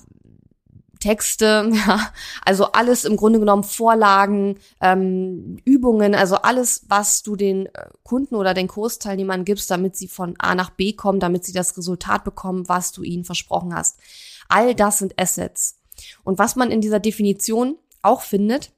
Texte, 1.02 1.70
ja, 1.74 2.14
also 2.46 2.72
alles 2.72 3.04
im 3.04 3.18
Grunde 3.18 3.40
genommen 3.40 3.66
Vorlagen, 3.66 4.58
ähm, 4.80 5.58
Übungen, 5.66 6.16
also 6.16 6.36
alles, 6.38 6.86
was 6.88 7.24
du 7.24 7.36
den 7.36 7.66
äh, 7.66 7.90
Kunden 8.04 8.36
oder 8.36 8.54
den 8.54 8.70
Kursteilnehmern 8.70 9.44
gibst, 9.44 9.70
damit 9.70 9.98
sie 9.98 10.08
von 10.08 10.36
A 10.40 10.56
nach 10.56 10.70
B 10.70 10.94
kommen, 10.94 11.20
damit 11.20 11.44
sie 11.44 11.52
das 11.52 11.78
Resultat 11.78 12.24
bekommen, 12.24 12.70
was 12.70 12.94
du 12.94 13.04
ihnen 13.04 13.26
versprochen 13.26 13.76
hast. 13.76 14.00
All 14.48 14.74
das 14.74 15.00
sind 15.00 15.20
Assets. 15.20 15.78
Und 16.24 16.40
was 16.40 16.56
man 16.56 16.72
in 16.72 16.80
dieser 16.80 17.00
Definition 17.00 17.76
auch 18.02 18.22
findet, 18.22 18.72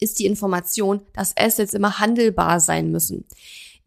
ist 0.00 0.18
die 0.18 0.26
Information, 0.26 1.00
dass 1.14 1.36
Assets 1.36 1.72
immer 1.72 1.98
handelbar 1.98 2.60
sein 2.60 2.90
müssen. 2.90 3.24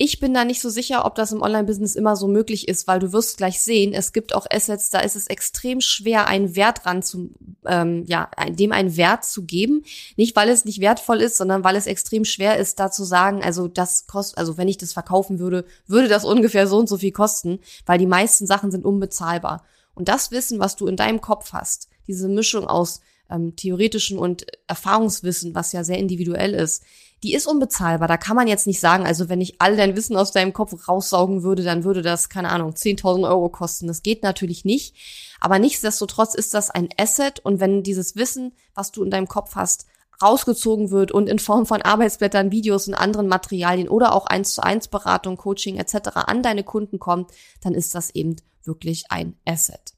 Ich 0.01 0.21
bin 0.21 0.33
da 0.33 0.45
nicht 0.45 0.61
so 0.61 0.69
sicher, 0.69 1.03
ob 1.03 1.15
das 1.15 1.33
im 1.33 1.41
Online-Business 1.41 1.97
immer 1.97 2.15
so 2.15 2.29
möglich 2.29 2.69
ist, 2.69 2.87
weil 2.87 2.99
du 2.99 3.11
wirst 3.11 3.35
gleich 3.35 3.61
sehen, 3.61 3.91
es 3.91 4.13
gibt 4.13 4.33
auch 4.33 4.47
Assets, 4.49 4.91
da 4.91 5.01
ist 5.01 5.17
es 5.17 5.27
extrem 5.27 5.81
schwer, 5.81 6.27
einen 6.27 6.55
Wert 6.55 6.85
ran 6.85 7.03
zu, 7.03 7.31
ähm, 7.65 8.05
ja, 8.07 8.31
dem 8.49 8.71
einen 8.71 8.95
Wert 8.95 9.25
zu 9.25 9.43
geben. 9.43 9.83
Nicht, 10.15 10.37
weil 10.37 10.47
es 10.47 10.63
nicht 10.63 10.79
wertvoll 10.79 11.19
ist, 11.19 11.35
sondern 11.35 11.65
weil 11.65 11.75
es 11.75 11.85
extrem 11.85 12.23
schwer 12.23 12.57
ist, 12.57 12.79
da 12.79 12.89
zu 12.89 13.03
sagen, 13.03 13.43
also 13.43 13.67
das 13.67 14.07
kostet, 14.07 14.37
also 14.37 14.57
wenn 14.57 14.69
ich 14.69 14.77
das 14.77 14.93
verkaufen 14.93 15.37
würde, 15.37 15.65
würde 15.85 16.07
das 16.07 16.23
ungefähr 16.23 16.65
so 16.65 16.77
und 16.77 16.87
so 16.87 16.97
viel 16.97 17.11
kosten, 17.11 17.59
weil 17.85 17.99
die 17.99 18.05
meisten 18.05 18.47
Sachen 18.47 18.71
sind 18.71 18.85
unbezahlbar. 18.85 19.65
Und 19.95 20.07
das 20.07 20.31
Wissen, 20.31 20.59
was 20.59 20.77
du 20.77 20.87
in 20.87 20.95
deinem 20.95 21.19
Kopf 21.19 21.51
hast, 21.51 21.89
diese 22.07 22.29
Mischung 22.29 22.67
aus 22.67 23.01
ähm, 23.29 23.55
theoretischen 23.55 24.17
und 24.17 24.45
Erfahrungswissen, 24.67 25.55
was 25.55 25.71
ja 25.71 25.83
sehr 25.83 25.97
individuell 25.97 26.53
ist, 26.53 26.83
die 27.23 27.33
ist 27.33 27.47
unbezahlbar. 27.47 28.07
Da 28.07 28.17
kann 28.17 28.35
man 28.35 28.47
jetzt 28.47 28.67
nicht 28.67 28.79
sagen, 28.79 29.05
also 29.05 29.27
wenn 29.27 29.41
ich 29.41 29.59
all 29.59 29.75
dein 29.75 29.95
Wissen 29.95 30.15
aus 30.15 30.31
deinem 30.31 30.53
Kopf 30.53 30.87
raussaugen 30.87 31.43
würde, 31.43 31.63
dann 31.63 31.83
würde 31.83 32.01
das, 32.01 32.29
keine 32.29 32.49
Ahnung, 32.49 32.71
10.000 32.71 33.27
Euro 33.27 33.49
kosten. 33.49 33.87
Das 33.87 34.03
geht 34.03 34.23
natürlich 34.23 34.63
nicht. 34.63 34.95
Aber 35.41 35.59
nichtsdestotrotz 35.59 36.33
ist 36.33 36.53
das 36.53 36.69
ein 36.69 36.89
Asset 36.97 37.39
und 37.39 37.59
wenn 37.59 37.83
dieses 37.83 38.15
Wissen, 38.15 38.53
was 38.73 38.91
du 38.91 39.03
in 39.03 39.11
deinem 39.11 39.27
Kopf 39.27 39.55
hast, 39.55 39.85
rausgezogen 40.21 40.91
wird 40.91 41.11
und 41.11 41.29
in 41.29 41.39
Form 41.39 41.65
von 41.65 41.81
Arbeitsblättern, 41.81 42.51
Videos 42.51 42.87
und 42.87 42.93
anderen 42.93 43.27
Materialien 43.27 43.87
oder 43.87 44.13
auch 44.13 44.25
eins 44.25 44.53
zu 44.53 44.61
eins 44.61 44.87
Beratung, 44.87 45.37
Coaching 45.37 45.77
etc. 45.77 46.09
an 46.15 46.43
deine 46.43 46.63
Kunden 46.63 46.99
kommt, 46.99 47.31
dann 47.61 47.73
ist 47.73 47.95
das 47.95 48.09
eben 48.09 48.35
wirklich 48.63 49.05
ein 49.09 49.37
Asset. 49.45 49.93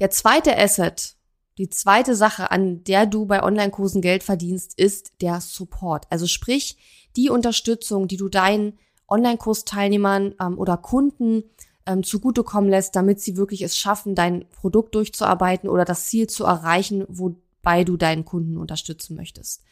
Der 0.00 0.10
zweite 0.10 0.58
Asset, 0.58 1.14
die 1.62 1.70
zweite 1.70 2.16
Sache, 2.16 2.50
an 2.50 2.82
der 2.82 3.06
du 3.06 3.24
bei 3.24 3.40
Online-Kursen 3.40 4.02
Geld 4.02 4.24
verdienst, 4.24 4.76
ist 4.76 5.12
der 5.20 5.40
Support. 5.40 6.06
Also 6.10 6.26
sprich, 6.26 6.76
die 7.14 7.30
Unterstützung, 7.30 8.08
die 8.08 8.16
du 8.16 8.28
deinen 8.28 8.80
Online-Kursteilnehmern 9.06 10.34
ähm, 10.40 10.58
oder 10.58 10.76
Kunden 10.76 11.44
ähm, 11.86 12.02
zugutekommen 12.02 12.68
lässt, 12.68 12.96
damit 12.96 13.20
sie 13.20 13.36
wirklich 13.36 13.62
es 13.62 13.78
schaffen, 13.78 14.16
dein 14.16 14.44
Produkt 14.50 14.96
durchzuarbeiten 14.96 15.70
oder 15.70 15.84
das 15.84 16.06
Ziel 16.06 16.26
zu 16.26 16.42
erreichen, 16.42 17.04
wobei 17.06 17.84
du 17.84 17.96
deinen 17.96 18.24
Kunden 18.24 18.56
unterstützen 18.56 19.14
möchtest. 19.14 19.62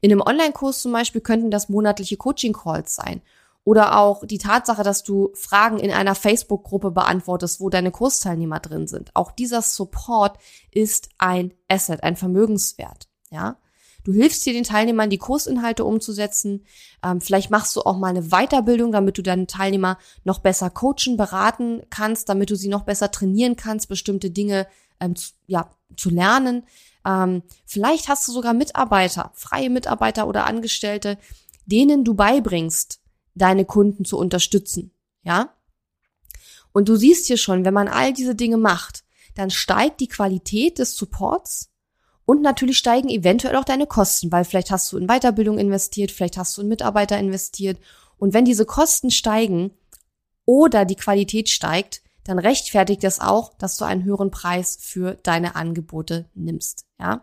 In 0.00 0.10
einem 0.10 0.22
Online-Kurs 0.22 0.82
zum 0.82 0.90
Beispiel 0.90 1.20
könnten 1.20 1.52
das 1.52 1.68
monatliche 1.68 2.16
Coaching-Calls 2.16 2.96
sein 2.96 3.22
oder 3.68 3.98
auch 3.98 4.24
die 4.24 4.38
Tatsache, 4.38 4.82
dass 4.82 5.02
du 5.02 5.28
Fragen 5.34 5.78
in 5.78 5.90
einer 5.90 6.14
Facebook-Gruppe 6.14 6.90
beantwortest, 6.90 7.60
wo 7.60 7.68
deine 7.68 7.90
Kursteilnehmer 7.90 8.60
drin 8.60 8.88
sind. 8.88 9.10
Auch 9.12 9.30
dieser 9.30 9.60
Support 9.60 10.38
ist 10.70 11.10
ein 11.18 11.52
Asset, 11.68 12.02
ein 12.02 12.16
Vermögenswert. 12.16 13.08
Ja, 13.28 13.58
Du 14.04 14.14
hilfst 14.14 14.46
dir 14.46 14.54
den 14.54 14.64
Teilnehmern, 14.64 15.10
die 15.10 15.18
Kursinhalte 15.18 15.84
umzusetzen. 15.84 16.64
Ähm, 17.04 17.20
vielleicht 17.20 17.50
machst 17.50 17.76
du 17.76 17.82
auch 17.82 17.98
mal 17.98 18.08
eine 18.08 18.30
Weiterbildung, 18.30 18.90
damit 18.90 19.18
du 19.18 19.22
deine 19.22 19.46
Teilnehmer 19.46 19.98
noch 20.24 20.38
besser 20.38 20.70
coachen, 20.70 21.18
beraten 21.18 21.82
kannst, 21.90 22.30
damit 22.30 22.48
du 22.48 22.56
sie 22.56 22.68
noch 22.68 22.84
besser 22.84 23.10
trainieren 23.10 23.56
kannst, 23.56 23.86
bestimmte 23.86 24.30
Dinge 24.30 24.66
ähm, 24.98 25.14
zu, 25.14 25.32
ja, 25.46 25.68
zu 25.94 26.08
lernen. 26.08 26.62
Ähm, 27.04 27.42
vielleicht 27.66 28.08
hast 28.08 28.26
du 28.26 28.32
sogar 28.32 28.54
Mitarbeiter, 28.54 29.30
freie 29.34 29.68
Mitarbeiter 29.68 30.26
oder 30.26 30.46
Angestellte, 30.46 31.18
denen 31.66 32.02
du 32.02 32.14
beibringst, 32.14 33.00
deine 33.38 33.64
Kunden 33.64 34.04
zu 34.04 34.18
unterstützen. 34.18 34.92
Ja? 35.22 35.54
Und 36.72 36.88
du 36.88 36.96
siehst 36.96 37.26
hier 37.26 37.38
schon, 37.38 37.64
wenn 37.64 37.74
man 37.74 37.88
all 37.88 38.12
diese 38.12 38.34
Dinge 38.34 38.56
macht, 38.56 39.04
dann 39.34 39.50
steigt 39.50 40.00
die 40.00 40.08
Qualität 40.08 40.78
des 40.78 40.96
Supports 40.96 41.70
und 42.24 42.42
natürlich 42.42 42.76
steigen 42.76 43.08
eventuell 43.08 43.56
auch 43.56 43.64
deine 43.64 43.86
Kosten, 43.86 44.30
weil 44.30 44.44
vielleicht 44.44 44.70
hast 44.70 44.92
du 44.92 44.98
in 44.98 45.06
Weiterbildung 45.06 45.58
investiert, 45.58 46.10
vielleicht 46.10 46.36
hast 46.36 46.56
du 46.56 46.62
in 46.62 46.68
Mitarbeiter 46.68 47.18
investiert. 47.18 47.78
Und 48.18 48.34
wenn 48.34 48.44
diese 48.44 48.66
Kosten 48.66 49.10
steigen 49.10 49.70
oder 50.44 50.84
die 50.84 50.96
Qualität 50.96 51.48
steigt, 51.48 52.02
dann 52.28 52.38
rechtfertigt 52.38 53.04
es 53.04 53.20
auch, 53.20 53.54
dass 53.54 53.78
du 53.78 53.86
einen 53.86 54.04
höheren 54.04 54.30
Preis 54.30 54.76
für 54.78 55.14
deine 55.22 55.56
Angebote 55.56 56.26
nimmst. 56.34 56.84
Ja, 57.00 57.22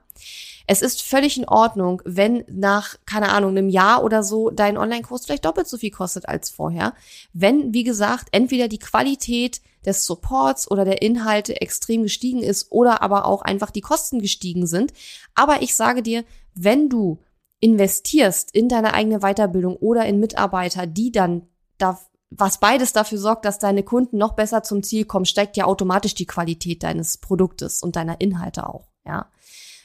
es 0.65 0.81
ist 0.81 1.03
völlig 1.03 1.37
in 1.37 1.47
Ordnung, 1.47 2.01
wenn 2.05 2.43
nach 2.47 2.95
keine 3.05 3.29
Ahnung 3.29 3.51
einem 3.51 3.69
Jahr 3.69 4.03
oder 4.03 4.23
so 4.23 4.49
dein 4.49 4.79
Online-Kurs 4.79 5.25
vielleicht 5.25 5.45
doppelt 5.45 5.67
so 5.67 5.77
viel 5.77 5.91
kostet 5.91 6.27
als 6.27 6.49
vorher, 6.49 6.95
wenn 7.33 7.71
wie 7.71 7.83
gesagt 7.83 8.29
entweder 8.31 8.67
die 8.67 8.79
Qualität 8.79 9.61
des 9.85 10.07
Supports 10.07 10.71
oder 10.71 10.85
der 10.85 11.03
Inhalte 11.03 11.61
extrem 11.61 12.01
gestiegen 12.01 12.41
ist 12.41 12.71
oder 12.71 13.03
aber 13.03 13.25
auch 13.25 13.43
einfach 13.43 13.69
die 13.69 13.81
Kosten 13.81 14.17
gestiegen 14.17 14.65
sind. 14.65 14.91
Aber 15.35 15.61
ich 15.61 15.75
sage 15.75 16.01
dir, 16.01 16.23
wenn 16.55 16.89
du 16.89 17.19
investierst 17.59 18.55
in 18.55 18.69
deine 18.69 18.95
eigene 18.95 19.19
Weiterbildung 19.19 19.75
oder 19.75 20.07
in 20.07 20.19
Mitarbeiter, 20.19 20.87
die 20.87 21.11
dann 21.11 21.43
da 21.77 21.99
was 22.37 22.59
beides 22.59 22.93
dafür 22.93 23.17
sorgt, 23.17 23.45
dass 23.45 23.59
deine 23.59 23.83
Kunden 23.83 24.17
noch 24.17 24.33
besser 24.33 24.63
zum 24.63 24.83
Ziel 24.83 25.05
kommen, 25.05 25.25
steigt 25.25 25.57
ja 25.57 25.65
automatisch 25.65 26.15
die 26.15 26.25
Qualität 26.25 26.83
deines 26.83 27.17
Produktes 27.17 27.81
und 27.81 27.95
deiner 27.95 28.19
Inhalte 28.21 28.67
auch, 28.67 28.87
ja. 29.05 29.29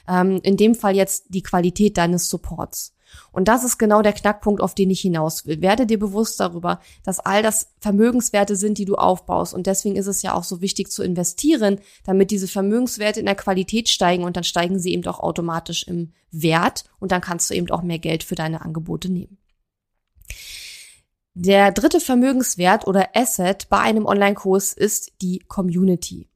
Ähm, 0.07 0.39
in 0.43 0.57
dem 0.57 0.73
Fall 0.73 0.95
jetzt 0.95 1.25
die 1.29 1.43
Qualität 1.43 1.97
deines 1.97 2.27
Supports. 2.27 2.95
Und 3.31 3.47
das 3.47 3.63
ist 3.63 3.77
genau 3.77 4.01
der 4.01 4.13
Knackpunkt, 4.13 4.61
auf 4.61 4.73
den 4.73 4.89
ich 4.89 5.01
hinaus 5.01 5.45
will. 5.45 5.61
Werde 5.61 5.85
dir 5.85 5.99
bewusst 5.99 6.39
darüber, 6.39 6.79
dass 7.03 7.19
all 7.19 7.43
das 7.43 7.67
Vermögenswerte 7.79 8.55
sind, 8.55 8.77
die 8.77 8.85
du 8.85 8.95
aufbaust. 8.95 9.53
Und 9.53 9.67
deswegen 9.67 9.95
ist 9.95 10.07
es 10.07 10.21
ja 10.21 10.33
auch 10.33 10.43
so 10.43 10.61
wichtig 10.61 10.89
zu 10.91 11.03
investieren, 11.03 11.79
damit 12.03 12.31
diese 12.31 12.47
Vermögenswerte 12.47 13.19
in 13.19 13.25
der 13.25 13.35
Qualität 13.35 13.89
steigen 13.89 14.23
und 14.23 14.37
dann 14.37 14.43
steigen 14.43 14.79
sie 14.79 14.93
eben 14.93 15.05
auch 15.07 15.19
automatisch 15.19 15.83
im 15.83 16.13
Wert 16.31 16.85
und 16.99 17.11
dann 17.11 17.21
kannst 17.21 17.49
du 17.49 17.53
eben 17.53 17.69
auch 17.69 17.83
mehr 17.83 17.99
Geld 17.99 18.23
für 18.23 18.35
deine 18.35 18.61
Angebote 18.61 19.11
nehmen. 19.11 19.37
Der 21.33 21.71
dritte 21.71 22.01
Vermögenswert 22.01 22.87
oder 22.87 23.15
Asset 23.15 23.69
bei 23.69 23.79
einem 23.79 24.05
Online-Kurs 24.05 24.73
ist 24.73 25.13
die 25.21 25.39
Community. 25.39 26.27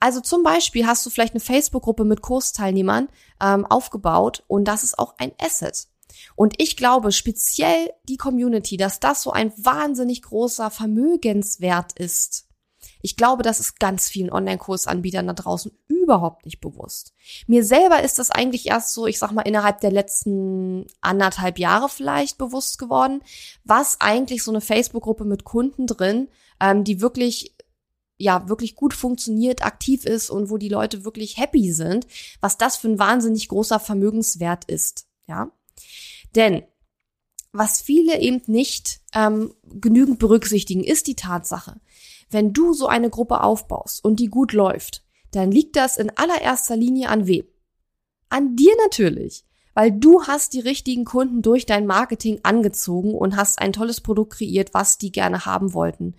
Also 0.00 0.20
zum 0.20 0.42
Beispiel 0.42 0.86
hast 0.86 1.04
du 1.04 1.10
vielleicht 1.10 1.34
eine 1.34 1.40
Facebook-Gruppe 1.40 2.04
mit 2.04 2.22
Kursteilnehmern 2.22 3.08
ähm, 3.42 3.66
aufgebaut 3.66 4.44
und 4.46 4.64
das 4.64 4.84
ist 4.84 4.98
auch 4.98 5.14
ein 5.18 5.32
Asset. 5.38 5.88
Und 6.34 6.54
ich 6.58 6.76
glaube 6.76 7.12
speziell 7.12 7.90
die 8.08 8.16
Community, 8.16 8.76
dass 8.76 9.00
das 9.00 9.22
so 9.22 9.32
ein 9.32 9.52
wahnsinnig 9.56 10.22
großer 10.22 10.70
Vermögenswert 10.70 11.92
ist. 11.98 12.47
Ich 13.02 13.16
glaube, 13.16 13.42
das 13.42 13.60
ist 13.60 13.78
ganz 13.78 14.08
vielen 14.08 14.32
Online-Kursanbietern 14.32 15.26
da 15.26 15.32
draußen 15.32 15.72
überhaupt 15.88 16.44
nicht 16.44 16.60
bewusst. 16.60 17.12
Mir 17.46 17.64
selber 17.64 18.02
ist 18.02 18.18
das 18.18 18.30
eigentlich 18.30 18.66
erst 18.66 18.94
so, 18.94 19.06
ich 19.06 19.18
sag 19.18 19.32
mal, 19.32 19.42
innerhalb 19.42 19.80
der 19.80 19.90
letzten 19.90 20.86
anderthalb 21.00 21.58
Jahre 21.58 21.88
vielleicht 21.88 22.38
bewusst 22.38 22.78
geworden, 22.78 23.22
was 23.64 24.00
eigentlich 24.00 24.42
so 24.42 24.50
eine 24.50 24.60
Facebook-Gruppe 24.60 25.24
mit 25.24 25.44
Kunden 25.44 25.86
drin, 25.86 26.28
ähm, 26.60 26.84
die 26.84 27.00
wirklich 27.00 27.54
ja 28.18 28.48
wirklich 28.48 28.74
gut 28.74 28.94
funktioniert, 28.94 29.64
aktiv 29.64 30.04
ist 30.04 30.28
und 30.28 30.50
wo 30.50 30.56
die 30.56 30.68
Leute 30.68 31.04
wirklich 31.04 31.38
happy 31.38 31.72
sind, 31.72 32.06
was 32.40 32.58
das 32.58 32.76
für 32.76 32.88
ein 32.88 32.98
wahnsinnig 32.98 33.48
großer 33.48 33.78
Vermögenswert 33.78 34.64
ist. 34.64 35.06
Ja, 35.26 35.52
denn 36.34 36.64
was 37.52 37.80
viele 37.80 38.20
eben 38.20 38.42
nicht 38.46 39.00
ähm, 39.14 39.54
genügend 39.64 40.18
berücksichtigen, 40.18 40.84
ist 40.84 41.06
die 41.06 41.14
Tatsache, 41.14 41.80
wenn 42.30 42.52
du 42.52 42.72
so 42.72 42.86
eine 42.86 43.10
Gruppe 43.10 43.42
aufbaust 43.42 44.04
und 44.04 44.20
die 44.20 44.28
gut 44.28 44.52
läuft, 44.52 45.04
dann 45.30 45.50
liegt 45.50 45.76
das 45.76 45.96
in 45.96 46.10
allererster 46.16 46.76
Linie 46.76 47.08
an 47.08 47.26
wem? 47.26 47.44
An 48.28 48.56
dir 48.56 48.72
natürlich, 48.82 49.44
weil 49.74 49.92
du 49.92 50.24
hast 50.24 50.54
die 50.54 50.60
richtigen 50.60 51.04
Kunden 51.04 51.40
durch 51.40 51.64
dein 51.64 51.86
Marketing 51.86 52.40
angezogen 52.42 53.14
und 53.14 53.36
hast 53.36 53.60
ein 53.60 53.72
tolles 53.72 54.00
Produkt 54.00 54.34
kreiert, 54.34 54.74
was 54.74 54.98
die 54.98 55.12
gerne 55.12 55.46
haben 55.46 55.72
wollten. 55.72 56.14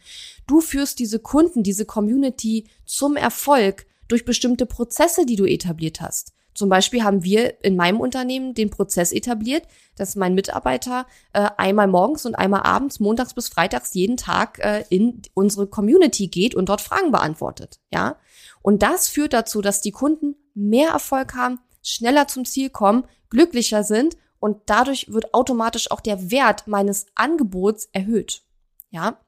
Du 0.47 0.61
führst 0.61 0.99
diese 0.99 1.19
Kunden, 1.19 1.61
diese 1.61 1.85
Community 1.85 2.67
zum 2.85 3.15
Erfolg 3.15 3.85
durch 4.07 4.25
bestimmte 4.25 4.65
Prozesse, 4.65 5.25
die 5.25 5.35
du 5.35 5.45
etabliert 5.45 6.01
hast. 6.01 6.33
Zum 6.53 6.69
Beispiel 6.69 7.03
haben 7.03 7.23
wir 7.23 7.63
in 7.63 7.75
meinem 7.75 7.99
Unternehmen 7.99 8.53
den 8.53 8.69
Prozess 8.69 9.11
etabliert, 9.11 9.63
dass 9.95 10.15
mein 10.15 10.33
Mitarbeiter 10.33 11.05
äh, 11.33 11.49
einmal 11.57 11.87
morgens 11.87 12.25
und 12.25 12.35
einmal 12.35 12.63
abends, 12.63 12.99
montags 12.99 13.33
bis 13.33 13.49
freitags 13.49 13.93
jeden 13.93 14.17
Tag 14.17 14.59
äh, 14.59 14.83
in 14.89 15.21
unsere 15.33 15.67
Community 15.67 16.27
geht 16.27 16.55
und 16.55 16.67
dort 16.69 16.81
Fragen 16.81 17.11
beantwortet. 17.11 17.79
Ja, 17.91 18.17
und 18.61 18.81
das 18.81 19.07
führt 19.07 19.33
dazu, 19.33 19.61
dass 19.61 19.81
die 19.81 19.91
Kunden 19.91 20.35
mehr 20.53 20.89
Erfolg 20.89 21.35
haben, 21.35 21.59
schneller 21.81 22.27
zum 22.27 22.45
Ziel 22.45 22.69
kommen, 22.69 23.05
glücklicher 23.29 23.83
sind 23.83 24.17
und 24.39 24.57
dadurch 24.65 25.11
wird 25.11 25.33
automatisch 25.33 25.91
auch 25.91 26.01
der 26.01 26.31
Wert 26.31 26.67
meines 26.67 27.05
Angebots 27.15 27.89
erhöht. 27.93 28.41
Ja, 28.89 29.19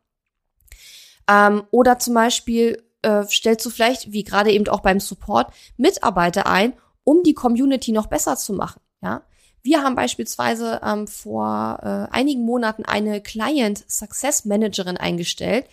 ähm, 1.30 1.64
oder 1.72 2.00
zum 2.00 2.14
Beispiel 2.14 2.84
äh, 3.02 3.24
stellst 3.26 3.66
du 3.66 3.70
vielleicht, 3.70 4.12
wie 4.12 4.24
gerade 4.24 4.52
eben 4.52 4.68
auch 4.68 4.82
beim 4.82 5.00
Support, 5.00 5.54
Mitarbeiter 5.78 6.48
ein 6.48 6.74
um 7.04 7.24
die 7.24 7.34
Community 7.34 7.92
noch 7.92 8.08
besser 8.08 8.38
zu 8.38 8.54
machen. 8.54 8.82
Ja, 9.02 9.24
wir 9.64 9.84
haben 9.84 9.96
beispielsweise 9.96 10.82
ähm, 10.84 11.08
vor 11.08 11.80
äh, 11.82 12.16
einigen 12.16 12.44
Monaten 12.44 12.84
eine 12.84 13.22
Client 13.22 13.84
Success 13.88 14.46
Managerin 14.46 14.98
eingestellt, 14.98 15.66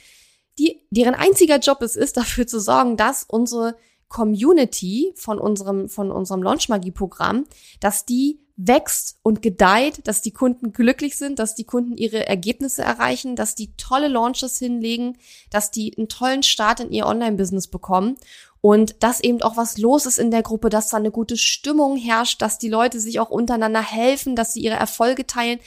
die 0.59 0.83
deren 0.91 1.15
einziger 1.15 1.59
Job 1.59 1.83
es 1.83 1.97
ist, 1.97 2.17
dafür 2.17 2.47
zu 2.47 2.61
sorgen, 2.61 2.97
dass 2.97 3.25
unsere 3.25 3.77
Community 4.09 5.13
von 5.17 5.39
unserem 5.39 5.89
von 5.89 6.11
unserem 6.11 6.43
Launchmagie 6.43 6.93
Programm, 6.93 7.45
dass 7.81 8.07
die 8.07 8.41
wächst 8.61 9.21
und 9.23 9.41
gedeiht, 9.41 10.09
dass 10.09 10.21
die 10.21 10.33
Kunden 10.33 10.73
glücklich 10.73 11.17
sind, 11.17 11.39
dass 11.39 11.55
die 11.55 11.65
Kunden 11.65 11.97
ihre 11.97 12.27
Ergebnisse 12.27 12.83
erreichen, 12.83 13.37
dass 13.37 13.55
die 13.55 13.77
tolle 13.77 14.09
Launches 14.09 14.59
hinlegen, 14.59 15.17
dass 15.51 15.71
die 15.71 15.97
einen 15.97 16.09
tollen 16.09 16.43
Start 16.43 16.81
in 16.81 16.91
ihr 16.91 17.07
Online-Business 17.07 17.69
bekommen 17.69 18.17
und 18.61 19.03
dass 19.03 19.21
eben 19.21 19.43
auch 19.43 19.57
was 19.57 19.79
los 19.79 20.07
ist 20.07 20.19
in 20.19 20.31
der 20.31 20.43
Gruppe, 20.43 20.69
dass 20.69 20.89
da 20.89 20.97
eine 20.97 21.11
gute 21.11 21.37
Stimmung 21.37 21.97
herrscht, 21.97 22.43
dass 22.43 22.59
die 22.59 22.69
Leute 22.69 23.01
sich 23.01 23.21
auch 23.21 23.31
untereinander 23.31 23.83
helfen, 23.83 24.37
dass 24.37 24.53
sie 24.53 24.61
ihre 24.61 24.75
Erfolge 24.77 25.27
teilen. 25.27 25.61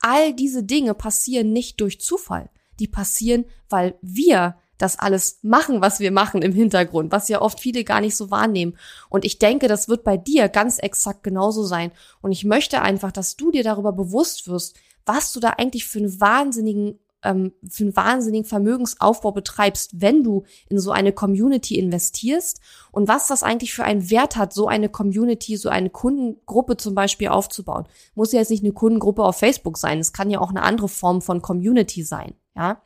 All 0.00 0.32
diese 0.32 0.62
Dinge 0.62 0.94
passieren 0.94 1.52
nicht 1.52 1.80
durch 1.80 2.00
Zufall. 2.00 2.48
Die 2.80 2.88
passieren, 2.88 3.44
weil 3.68 3.98
wir 4.00 4.56
das 4.78 4.98
alles 4.98 5.40
machen, 5.42 5.82
was 5.82 6.00
wir 6.00 6.12
machen 6.12 6.40
im 6.40 6.52
Hintergrund, 6.52 7.10
was 7.10 7.28
ja 7.28 7.42
oft 7.42 7.60
viele 7.60 7.84
gar 7.84 8.00
nicht 8.00 8.16
so 8.16 8.30
wahrnehmen. 8.30 8.78
Und 9.08 9.24
ich 9.24 9.38
denke, 9.38 9.66
das 9.66 9.88
wird 9.88 10.04
bei 10.04 10.16
dir 10.16 10.48
ganz 10.48 10.78
exakt 10.78 11.24
genauso 11.24 11.64
sein. 11.64 11.90
Und 12.22 12.32
ich 12.32 12.44
möchte 12.44 12.80
einfach, 12.80 13.10
dass 13.10 13.36
du 13.36 13.50
dir 13.50 13.64
darüber 13.64 13.92
bewusst 13.92 14.46
wirst, 14.46 14.76
was 15.04 15.32
du 15.32 15.40
da 15.40 15.50
eigentlich 15.50 15.86
für 15.86 15.98
einen 15.98 16.20
wahnsinnigen 16.20 16.98
ähm, 17.22 17.52
für 17.68 17.84
einen 17.84 17.96
wahnsinnigen 17.96 18.44
Vermögensaufbau 18.44 19.32
betreibst, 19.32 20.00
wenn 20.00 20.22
du 20.22 20.44
in 20.68 20.78
so 20.78 20.92
eine 20.92 21.12
Community 21.12 21.78
investierst 21.78 22.60
und 22.92 23.08
was 23.08 23.26
das 23.26 23.42
eigentlich 23.42 23.74
für 23.74 23.84
einen 23.84 24.10
Wert 24.10 24.36
hat, 24.36 24.52
so 24.52 24.68
eine 24.68 24.88
Community, 24.88 25.56
so 25.56 25.68
eine 25.68 25.90
Kundengruppe 25.90 26.76
zum 26.76 26.94
Beispiel 26.94 27.28
aufzubauen. 27.28 27.86
Muss 28.14 28.32
ja 28.32 28.40
jetzt 28.40 28.50
nicht 28.50 28.64
eine 28.64 28.72
Kundengruppe 28.72 29.24
auf 29.24 29.36
Facebook 29.36 29.78
sein, 29.78 29.98
es 29.98 30.12
kann 30.12 30.30
ja 30.30 30.40
auch 30.40 30.50
eine 30.50 30.62
andere 30.62 30.88
Form 30.88 31.22
von 31.22 31.42
Community 31.42 32.02
sein, 32.02 32.34
ja. 32.56 32.82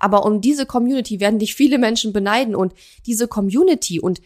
Aber 0.00 0.26
um 0.26 0.40
diese 0.40 0.66
Community 0.66 1.20
werden 1.20 1.38
dich 1.38 1.54
viele 1.54 1.78
Menschen 1.78 2.12
beneiden 2.12 2.56
und 2.56 2.74
diese 3.06 3.28
Community 3.28 4.00
und 4.00 4.20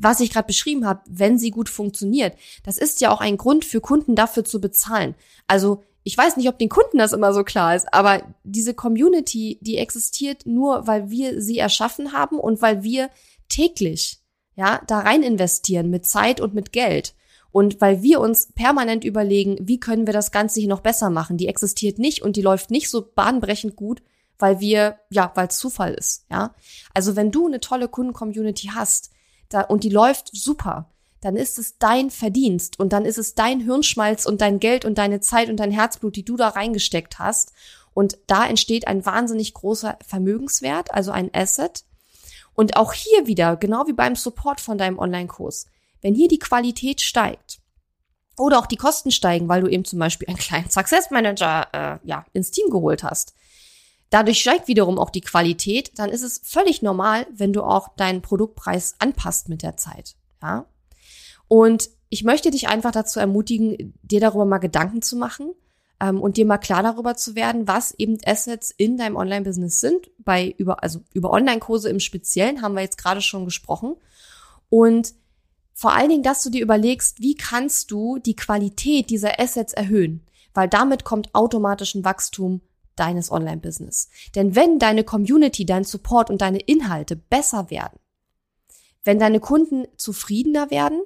was 0.00 0.20
ich 0.20 0.30
gerade 0.30 0.46
beschrieben 0.46 0.86
habe, 0.86 1.02
wenn 1.08 1.38
sie 1.38 1.50
gut 1.50 1.68
funktioniert, 1.68 2.36
das 2.64 2.78
ist 2.78 3.00
ja 3.00 3.10
auch 3.10 3.20
ein 3.20 3.36
Grund 3.36 3.64
für 3.64 3.80
Kunden 3.80 4.14
dafür 4.14 4.44
zu 4.44 4.60
bezahlen. 4.60 5.14
Also 5.46 5.82
ich 6.02 6.16
weiß 6.16 6.36
nicht, 6.36 6.48
ob 6.48 6.58
den 6.58 6.68
Kunden 6.68 6.98
das 6.98 7.12
immer 7.12 7.32
so 7.32 7.44
klar 7.44 7.76
ist, 7.76 7.92
aber 7.92 8.22
diese 8.42 8.74
Community, 8.74 9.58
die 9.60 9.76
existiert 9.76 10.46
nur, 10.46 10.86
weil 10.86 11.10
wir 11.10 11.42
sie 11.42 11.58
erschaffen 11.58 12.12
haben 12.12 12.38
und 12.38 12.62
weil 12.62 12.82
wir 12.82 13.10
täglich, 13.48 14.20
ja, 14.56 14.80
da 14.86 15.00
rein 15.00 15.22
investieren 15.22 15.90
mit 15.90 16.06
Zeit 16.06 16.40
und 16.40 16.54
mit 16.54 16.72
Geld. 16.72 17.14
Und 17.52 17.80
weil 17.80 18.02
wir 18.02 18.20
uns 18.20 18.52
permanent 18.52 19.04
überlegen, 19.04 19.58
wie 19.60 19.80
können 19.80 20.06
wir 20.06 20.12
das 20.12 20.30
Ganze 20.30 20.60
hier 20.60 20.68
noch 20.68 20.80
besser 20.80 21.10
machen? 21.10 21.36
Die 21.36 21.48
existiert 21.48 21.98
nicht 21.98 22.22
und 22.22 22.36
die 22.36 22.42
läuft 22.42 22.70
nicht 22.70 22.88
so 22.88 23.04
bahnbrechend 23.14 23.74
gut, 23.74 24.02
weil 24.38 24.60
wir, 24.60 24.98
ja, 25.10 25.32
weil 25.34 25.50
Zufall 25.50 25.94
ist, 25.94 26.26
ja. 26.30 26.54
Also 26.94 27.16
wenn 27.16 27.30
du 27.32 27.46
eine 27.46 27.60
tolle 27.60 27.88
Kundencommunity 27.88 28.70
hast, 28.74 29.10
da, 29.48 29.62
und 29.62 29.82
die 29.84 29.90
läuft 29.90 30.30
super, 30.32 30.88
dann 31.20 31.36
ist 31.36 31.58
es 31.58 31.78
dein 31.78 32.10
Verdienst 32.10 32.78
und 32.78 32.92
dann 32.92 33.04
ist 33.04 33.18
es 33.18 33.34
dein 33.34 33.60
Hirnschmalz 33.60 34.24
und 34.24 34.40
dein 34.40 34.58
Geld 34.58 34.84
und 34.84 34.96
deine 34.96 35.20
Zeit 35.20 35.50
und 35.50 35.58
dein 35.58 35.70
Herzblut, 35.70 36.16
die 36.16 36.24
du 36.24 36.36
da 36.36 36.48
reingesteckt 36.48 37.18
hast. 37.18 37.52
Und 37.92 38.18
da 38.26 38.46
entsteht 38.46 38.86
ein 38.86 39.04
wahnsinnig 39.04 39.52
großer 39.52 39.98
Vermögenswert, 40.06 40.94
also 40.94 41.10
ein 41.10 41.30
Asset. 41.34 41.84
Und 42.54 42.76
auch 42.76 42.92
hier 42.92 43.26
wieder, 43.26 43.56
genau 43.56 43.86
wie 43.86 43.92
beim 43.92 44.16
Support 44.16 44.60
von 44.60 44.78
deinem 44.78 44.98
Online-Kurs, 44.98 45.66
wenn 46.00 46.14
hier 46.14 46.28
die 46.28 46.38
Qualität 46.38 47.00
steigt 47.00 47.60
oder 48.38 48.58
auch 48.58 48.66
die 48.66 48.76
Kosten 48.76 49.10
steigen, 49.10 49.48
weil 49.48 49.60
du 49.60 49.68
eben 49.68 49.84
zum 49.84 49.98
Beispiel 49.98 50.28
einen 50.28 50.38
kleinen 50.38 50.70
Success 50.70 51.10
Manager 51.10 51.68
äh, 51.72 52.08
ja, 52.08 52.24
ins 52.32 52.50
Team 52.50 52.70
geholt 52.70 53.02
hast, 53.02 53.34
dadurch 54.08 54.40
steigt 54.40 54.68
wiederum 54.68 54.98
auch 54.98 55.10
die 55.10 55.20
Qualität, 55.20 55.98
dann 55.98 56.08
ist 56.08 56.22
es 56.22 56.40
völlig 56.42 56.80
normal, 56.80 57.26
wenn 57.32 57.52
du 57.52 57.62
auch 57.62 57.94
deinen 57.96 58.22
Produktpreis 58.22 58.94
anpasst 58.98 59.48
mit 59.48 59.62
der 59.62 59.76
Zeit. 59.76 60.16
Ja? 60.42 60.66
Und 61.52 61.90
ich 62.10 62.22
möchte 62.22 62.52
dich 62.52 62.68
einfach 62.68 62.92
dazu 62.92 63.18
ermutigen, 63.18 63.92
dir 64.02 64.20
darüber 64.20 64.44
mal 64.44 64.58
Gedanken 64.58 65.02
zu 65.02 65.16
machen 65.16 65.50
ähm, 66.00 66.20
und 66.20 66.36
dir 66.36 66.46
mal 66.46 66.58
klar 66.58 66.84
darüber 66.84 67.16
zu 67.16 67.34
werden, 67.34 67.66
was 67.66 67.90
eben 67.90 68.18
Assets 68.24 68.70
in 68.70 68.96
deinem 68.96 69.16
Online-Business 69.16 69.80
sind. 69.80 70.12
Bei 70.18 70.54
über, 70.58 70.84
also 70.84 71.00
über 71.12 71.32
Online-Kurse 71.32 71.90
im 71.90 71.98
Speziellen 71.98 72.62
haben 72.62 72.74
wir 72.74 72.82
jetzt 72.82 72.98
gerade 72.98 73.20
schon 73.20 73.46
gesprochen. 73.46 73.96
Und 74.68 75.12
vor 75.74 75.92
allen 75.92 76.10
Dingen, 76.10 76.22
dass 76.22 76.44
du 76.44 76.50
dir 76.50 76.62
überlegst, 76.62 77.20
wie 77.20 77.34
kannst 77.34 77.90
du 77.90 78.20
die 78.20 78.36
Qualität 78.36 79.10
dieser 79.10 79.40
Assets 79.40 79.72
erhöhen? 79.72 80.24
Weil 80.54 80.68
damit 80.68 81.02
kommt 81.02 81.34
automatisch 81.34 81.96
ein 81.96 82.04
Wachstum 82.04 82.60
deines 82.94 83.32
Online-Business. 83.32 84.08
Denn 84.36 84.54
wenn 84.54 84.78
deine 84.78 85.02
Community, 85.02 85.66
dein 85.66 85.82
Support 85.82 86.30
und 86.30 86.42
deine 86.42 86.60
Inhalte 86.60 87.16
besser 87.16 87.70
werden, 87.70 87.98
wenn 89.02 89.18
deine 89.18 89.40
Kunden 89.40 89.88
zufriedener 89.96 90.70
werden, 90.70 91.00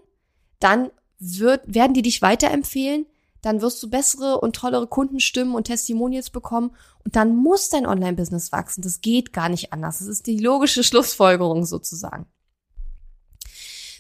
dann 0.61 0.91
wird, 1.19 1.63
werden 1.67 1.95
die 1.95 2.03
dich 2.03 2.23
weiterempfehlen, 2.23 3.07
dann 3.43 3.61
wirst 3.61 3.83
du 3.83 3.91
bessere 3.91 4.41
und 4.41 4.57
tollere 4.57 4.87
Kundenstimmen 4.87 5.55
und 5.55 5.65
Testimonials 5.65 6.31
bekommen 6.31 6.75
und 7.05 7.17
dann 7.17 7.37
muss 7.37 7.69
dein 7.69 7.87
Online-Business 7.87 8.53
wachsen. 8.53 8.83
Das 8.83 9.01
geht 9.01 9.33
gar 9.33 9.49
nicht 9.49 9.73
anders. 9.73 9.99
Das 9.99 10.09
ist 10.09 10.27
die 10.27 10.39
logische 10.39 10.83
Schlussfolgerung 10.83 11.65
sozusagen. 11.65 12.27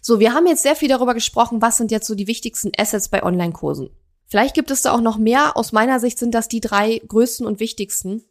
So, 0.01 0.21
wir 0.21 0.35
haben 0.35 0.47
jetzt 0.47 0.63
sehr 0.63 0.77
viel 0.77 0.89
darüber 0.89 1.15
gesprochen, 1.15 1.63
was 1.63 1.77
sind 1.77 1.91
jetzt 1.91 2.07
so 2.07 2.15
die 2.15 2.27
wichtigsten 2.27 2.73
Assets 2.77 3.09
bei 3.09 3.23
Online-Kursen. 3.23 3.91
Vielleicht 4.27 4.55
gibt 4.55 4.71
es 4.71 4.83
da 4.83 4.93
auch 4.93 5.01
noch 5.01 5.19
mehr. 5.19 5.57
Aus 5.57 5.73
meiner 5.73 6.01
Sicht 6.01 6.19
sind 6.19 6.35
das 6.35 6.49
die 6.49 6.61
drei 6.61 7.01
größten 7.07 7.47
und 7.47 7.61
wichtigsten. 7.61 8.23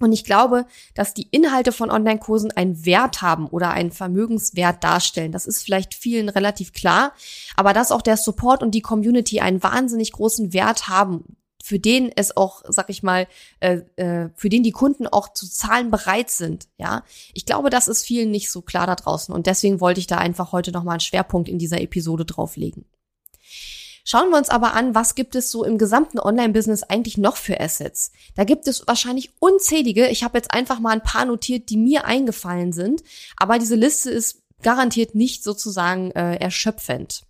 Und 0.00 0.12
ich 0.12 0.24
glaube, 0.24 0.66
dass 0.94 1.14
die 1.14 1.28
Inhalte 1.30 1.72
von 1.72 1.90
Online-Kursen 1.90 2.50
einen 2.52 2.84
Wert 2.84 3.22
haben 3.22 3.46
oder 3.46 3.70
einen 3.70 3.92
Vermögenswert 3.92 4.82
darstellen. 4.82 5.30
Das 5.30 5.46
ist 5.46 5.62
vielleicht 5.62 5.94
vielen 5.94 6.28
relativ 6.28 6.72
klar. 6.72 7.12
Aber 7.54 7.72
dass 7.72 7.92
auch 7.92 8.02
der 8.02 8.16
Support 8.16 8.62
und 8.62 8.72
die 8.74 8.80
Community 8.80 9.40
einen 9.40 9.62
wahnsinnig 9.62 10.12
großen 10.12 10.52
Wert 10.52 10.88
haben, 10.88 11.36
für 11.62 11.78
den 11.78 12.10
es 12.14 12.36
auch, 12.36 12.62
sag 12.68 12.88
ich 12.88 13.02
mal, 13.02 13.26
äh, 13.60 13.82
äh, 13.96 14.30
für 14.34 14.48
den 14.48 14.62
die 14.62 14.72
Kunden 14.72 15.06
auch 15.06 15.32
zu 15.32 15.48
zahlen 15.48 15.90
bereit 15.90 16.30
sind. 16.30 16.68
Ja, 16.78 17.04
ich 17.34 17.44
glaube, 17.44 17.70
das 17.70 17.86
ist 17.86 18.04
vielen 18.04 18.30
nicht 18.30 18.50
so 18.50 18.62
klar 18.62 18.86
da 18.86 18.96
draußen 18.96 19.34
und 19.34 19.46
deswegen 19.46 19.80
wollte 19.80 20.00
ich 20.00 20.06
da 20.06 20.16
einfach 20.16 20.52
heute 20.52 20.72
noch 20.72 20.84
mal 20.84 20.92
einen 20.92 21.00
Schwerpunkt 21.00 21.48
in 21.48 21.58
dieser 21.58 21.80
Episode 21.80 22.24
drauflegen. 22.24 22.86
Schauen 24.04 24.30
wir 24.30 24.38
uns 24.38 24.48
aber 24.48 24.74
an, 24.74 24.94
was 24.94 25.14
gibt 25.14 25.34
es 25.34 25.50
so 25.50 25.64
im 25.64 25.78
gesamten 25.78 26.18
Online-Business 26.18 26.84
eigentlich 26.84 27.18
noch 27.18 27.36
für 27.36 27.60
Assets? 27.60 28.12
Da 28.34 28.44
gibt 28.44 28.66
es 28.66 28.86
wahrscheinlich 28.86 29.30
unzählige. 29.38 30.08
Ich 30.08 30.24
habe 30.24 30.38
jetzt 30.38 30.52
einfach 30.52 30.80
mal 30.80 30.92
ein 30.92 31.02
paar 31.02 31.24
notiert, 31.24 31.68
die 31.70 31.76
mir 31.76 32.04
eingefallen 32.04 32.72
sind, 32.72 33.02
aber 33.36 33.58
diese 33.58 33.76
Liste 33.76 34.10
ist 34.10 34.42
garantiert 34.62 35.14
nicht 35.14 35.42
sozusagen 35.42 36.10
äh, 36.12 36.36
erschöpfend. 36.36 37.22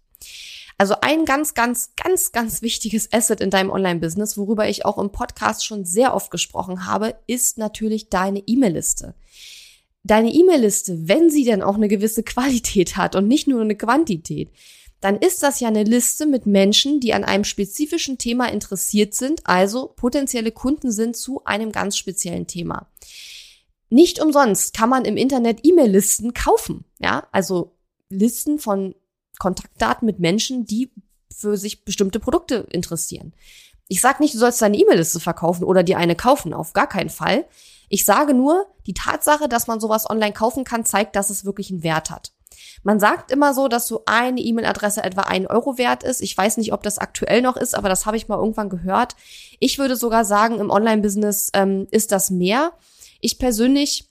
Also 0.79 0.95
ein 1.03 1.27
ganz, 1.27 1.53
ganz, 1.53 1.91
ganz, 1.95 2.33
ganz 2.33 2.63
wichtiges 2.63 3.13
Asset 3.13 3.41
in 3.41 3.51
deinem 3.51 3.71
Online-Business, 3.71 4.39
worüber 4.39 4.69
ich 4.69 4.87
auch 4.87 4.97
im 4.97 5.13
Podcast 5.13 5.67
schon 5.67 5.85
sehr 5.85 6.15
oft 6.15 6.31
gesprochen 6.31 6.87
habe, 6.87 7.17
ist 7.27 7.59
natürlich 7.59 8.09
deine 8.09 8.43
E-Mail-Liste. 8.47 9.15
Deine 10.05 10.33
E-Mail-Liste, 10.33 11.07
wenn 11.07 11.29
sie 11.29 11.45
denn 11.45 11.63
auch 11.63 11.75
eine 11.75 11.89
gewisse 11.89 12.23
Qualität 12.25 12.97
hat 12.97 13.15
und 13.15 13.29
nicht 13.29 13.47
nur 13.47 13.61
eine 13.61 13.77
Quantität, 13.77 14.51
dann 15.01 15.17
ist 15.17 15.43
das 15.43 15.61
ja 15.61 15.69
eine 15.69 15.85
Liste 15.85 16.27
mit 16.27 16.47
Menschen, 16.47 17.01
die 17.01 17.15
an 17.15 17.25
einem 17.25 17.45
spezifischen 17.45 18.19
Thema 18.19 18.51
interessiert 18.51 19.15
sind, 19.15 19.41
also 19.45 19.89
potenzielle 19.97 20.53
Kunden 20.53 20.93
sind 20.93 21.17
zu 21.17 21.45
einem 21.45 21.73
ganz 21.73 21.97
speziellen 21.97 22.47
Thema. 22.47 22.91
Nicht 23.89 24.23
umsonst 24.23 24.75
kann 24.75 24.89
man 24.89 25.05
im 25.05 25.17
Internet 25.17 25.61
E-Mail-Listen 25.65 26.35
kaufen, 26.35 26.85
ja, 26.99 27.27
also 27.33 27.77
Listen 28.09 28.59
von 28.59 28.95
Kontaktdaten 29.39 30.07
mit 30.07 30.19
Menschen, 30.21 30.65
die 30.67 30.91
für 31.35 31.57
sich 31.57 31.85
bestimmte 31.85 32.21
Produkte 32.21 32.67
interessieren. 32.71 33.33
Ich 33.89 34.01
sage 34.01 34.23
nicht, 34.23 34.35
du 34.35 34.39
sollst 34.39 34.63
deine 34.63 34.77
E-Mail-Liste 34.77 35.19
verkaufen 35.19 35.65
oder 35.65 35.83
dir 35.83 35.99
eine 35.99 36.15
kaufen, 36.15 36.55
auf 36.55 36.73
gar 36.73 36.89
keinen 36.89 37.11
Fall. 37.11 37.47
Ich 37.89 38.05
sage 38.05 38.35
nur, 38.35 38.67
die 38.87 38.95
Tatsache, 38.95 39.49
dass 39.49 39.67
man 39.67 39.81
sowas 39.81 40.09
online 40.09 40.33
kaufen 40.33 40.63
kann, 40.63 40.85
zeigt, 40.85 41.17
dass 41.17 41.31
es 41.31 41.45
wirklich 41.45 41.71
einen 41.71 41.83
Wert 41.83 42.11
hat. 42.11 42.33
Man 42.83 43.01
sagt 43.01 43.31
immer 43.31 43.55
so, 43.55 43.69
dass 43.69 43.87
so 43.87 44.03
eine 44.07 44.41
E-Mail-Adresse 44.41 45.03
etwa 45.03 45.23
ein 45.23 45.47
Euro 45.47 45.79
wert 45.79 46.03
ist. 46.03 46.21
Ich 46.21 46.37
weiß 46.37 46.57
nicht, 46.57 46.73
ob 46.73 46.83
das 46.83 46.99
aktuell 46.99 47.43
noch 47.43 47.57
ist, 47.57 47.75
aber 47.75 47.89
das 47.89 48.07
habe 48.07 48.17
ich 48.17 48.29
mal 48.29 48.39
irgendwann 48.39 48.69
gehört. 48.69 49.17
Ich 49.59 49.79
würde 49.79 49.97
sogar 49.97 50.25
sagen, 50.25 50.59
im 50.59 50.71
Online-Business 50.71 51.51
ähm, 51.55 51.87
ist 51.91 52.13
das 52.13 52.31
mehr. 52.31 52.73
Ich 53.21 53.39
persönlich 53.39 54.11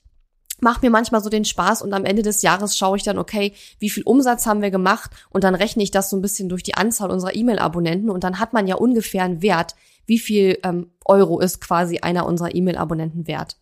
mache 0.61 0.81
mir 0.81 0.89
manchmal 0.89 1.21
so 1.21 1.29
den 1.29 1.45
Spaß 1.45 1.81
und 1.81 1.93
am 1.93 2.05
Ende 2.05 2.21
des 2.21 2.41
Jahres 2.41 2.77
schaue 2.77 2.97
ich 2.97 3.03
dann, 3.03 3.17
okay, 3.17 3.53
wie 3.79 3.89
viel 3.89 4.03
Umsatz 4.03 4.45
haben 4.45 4.61
wir 4.61 4.71
gemacht 4.71 5.11
und 5.29 5.43
dann 5.43 5.55
rechne 5.55 5.83
ich 5.83 5.91
das 5.91 6.09
so 6.09 6.17
ein 6.17 6.21
bisschen 6.21 6.49
durch 6.49 6.63
die 6.63 6.75
Anzahl 6.75 7.11
unserer 7.11 7.35
E-Mail-Abonnenten 7.35 8.09
und 8.09 8.23
dann 8.23 8.39
hat 8.39 8.53
man 8.53 8.67
ja 8.67 8.75
ungefähr 8.75 9.23
einen 9.23 9.41
Wert, 9.41 9.75
wie 10.05 10.19
viel 10.19 10.59
ähm, 10.63 10.91
Euro 11.05 11.39
ist 11.39 11.61
quasi 11.61 11.99
einer 11.99 12.25
unserer 12.25 12.53
E-Mail-Abonnenten 12.53 13.27
wert. 13.27 13.57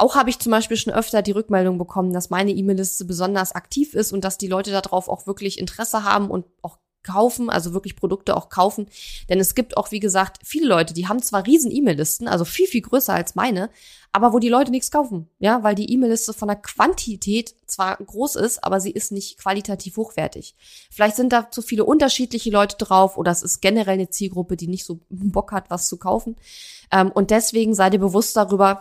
Auch 0.00 0.14
habe 0.14 0.30
ich 0.30 0.38
zum 0.38 0.50
Beispiel 0.50 0.78
schon 0.78 0.94
öfter 0.94 1.20
die 1.20 1.32
Rückmeldung 1.32 1.76
bekommen, 1.76 2.14
dass 2.14 2.30
meine 2.30 2.52
E-Mail-Liste 2.52 3.04
besonders 3.04 3.52
aktiv 3.52 3.92
ist 3.92 4.14
und 4.14 4.24
dass 4.24 4.38
die 4.38 4.46
Leute 4.46 4.70
darauf 4.70 5.10
auch 5.10 5.26
wirklich 5.26 5.58
Interesse 5.58 6.04
haben 6.04 6.30
und 6.30 6.46
auch 6.62 6.78
kaufen, 7.02 7.50
also 7.50 7.74
wirklich 7.74 7.96
Produkte 7.96 8.34
auch 8.34 8.48
kaufen. 8.48 8.86
Denn 9.28 9.40
es 9.40 9.54
gibt 9.54 9.76
auch, 9.76 9.90
wie 9.90 10.00
gesagt, 10.00 10.38
viele 10.42 10.66
Leute, 10.66 10.94
die 10.94 11.06
haben 11.06 11.22
zwar 11.22 11.46
riesen 11.46 11.70
E-Mail-Listen, 11.70 12.28
also 12.28 12.46
viel, 12.46 12.66
viel 12.66 12.80
größer 12.80 13.12
als 13.12 13.34
meine, 13.34 13.68
aber 14.10 14.32
wo 14.32 14.38
die 14.38 14.48
Leute 14.48 14.70
nichts 14.70 14.90
kaufen. 14.90 15.28
Ja, 15.38 15.62
weil 15.62 15.74
die 15.74 15.92
E-Mail-Liste 15.92 16.32
von 16.32 16.48
der 16.48 16.56
Quantität 16.56 17.54
zwar 17.66 17.98
groß 17.98 18.36
ist, 18.36 18.64
aber 18.64 18.80
sie 18.80 18.92
ist 18.92 19.12
nicht 19.12 19.36
qualitativ 19.36 19.98
hochwertig. 19.98 20.54
Vielleicht 20.90 21.16
sind 21.16 21.30
da 21.30 21.50
zu 21.50 21.60
viele 21.60 21.84
unterschiedliche 21.84 22.50
Leute 22.50 22.76
drauf 22.78 23.18
oder 23.18 23.32
es 23.32 23.42
ist 23.42 23.60
generell 23.60 23.94
eine 23.94 24.08
Zielgruppe, 24.08 24.56
die 24.56 24.68
nicht 24.68 24.86
so 24.86 25.00
Bock 25.10 25.52
hat, 25.52 25.68
was 25.68 25.88
zu 25.88 25.98
kaufen. 25.98 26.36
Ähm, 26.90 27.10
und 27.12 27.30
deswegen 27.30 27.74
sei 27.74 27.90
dir 27.90 28.00
bewusst 28.00 28.34
darüber, 28.36 28.80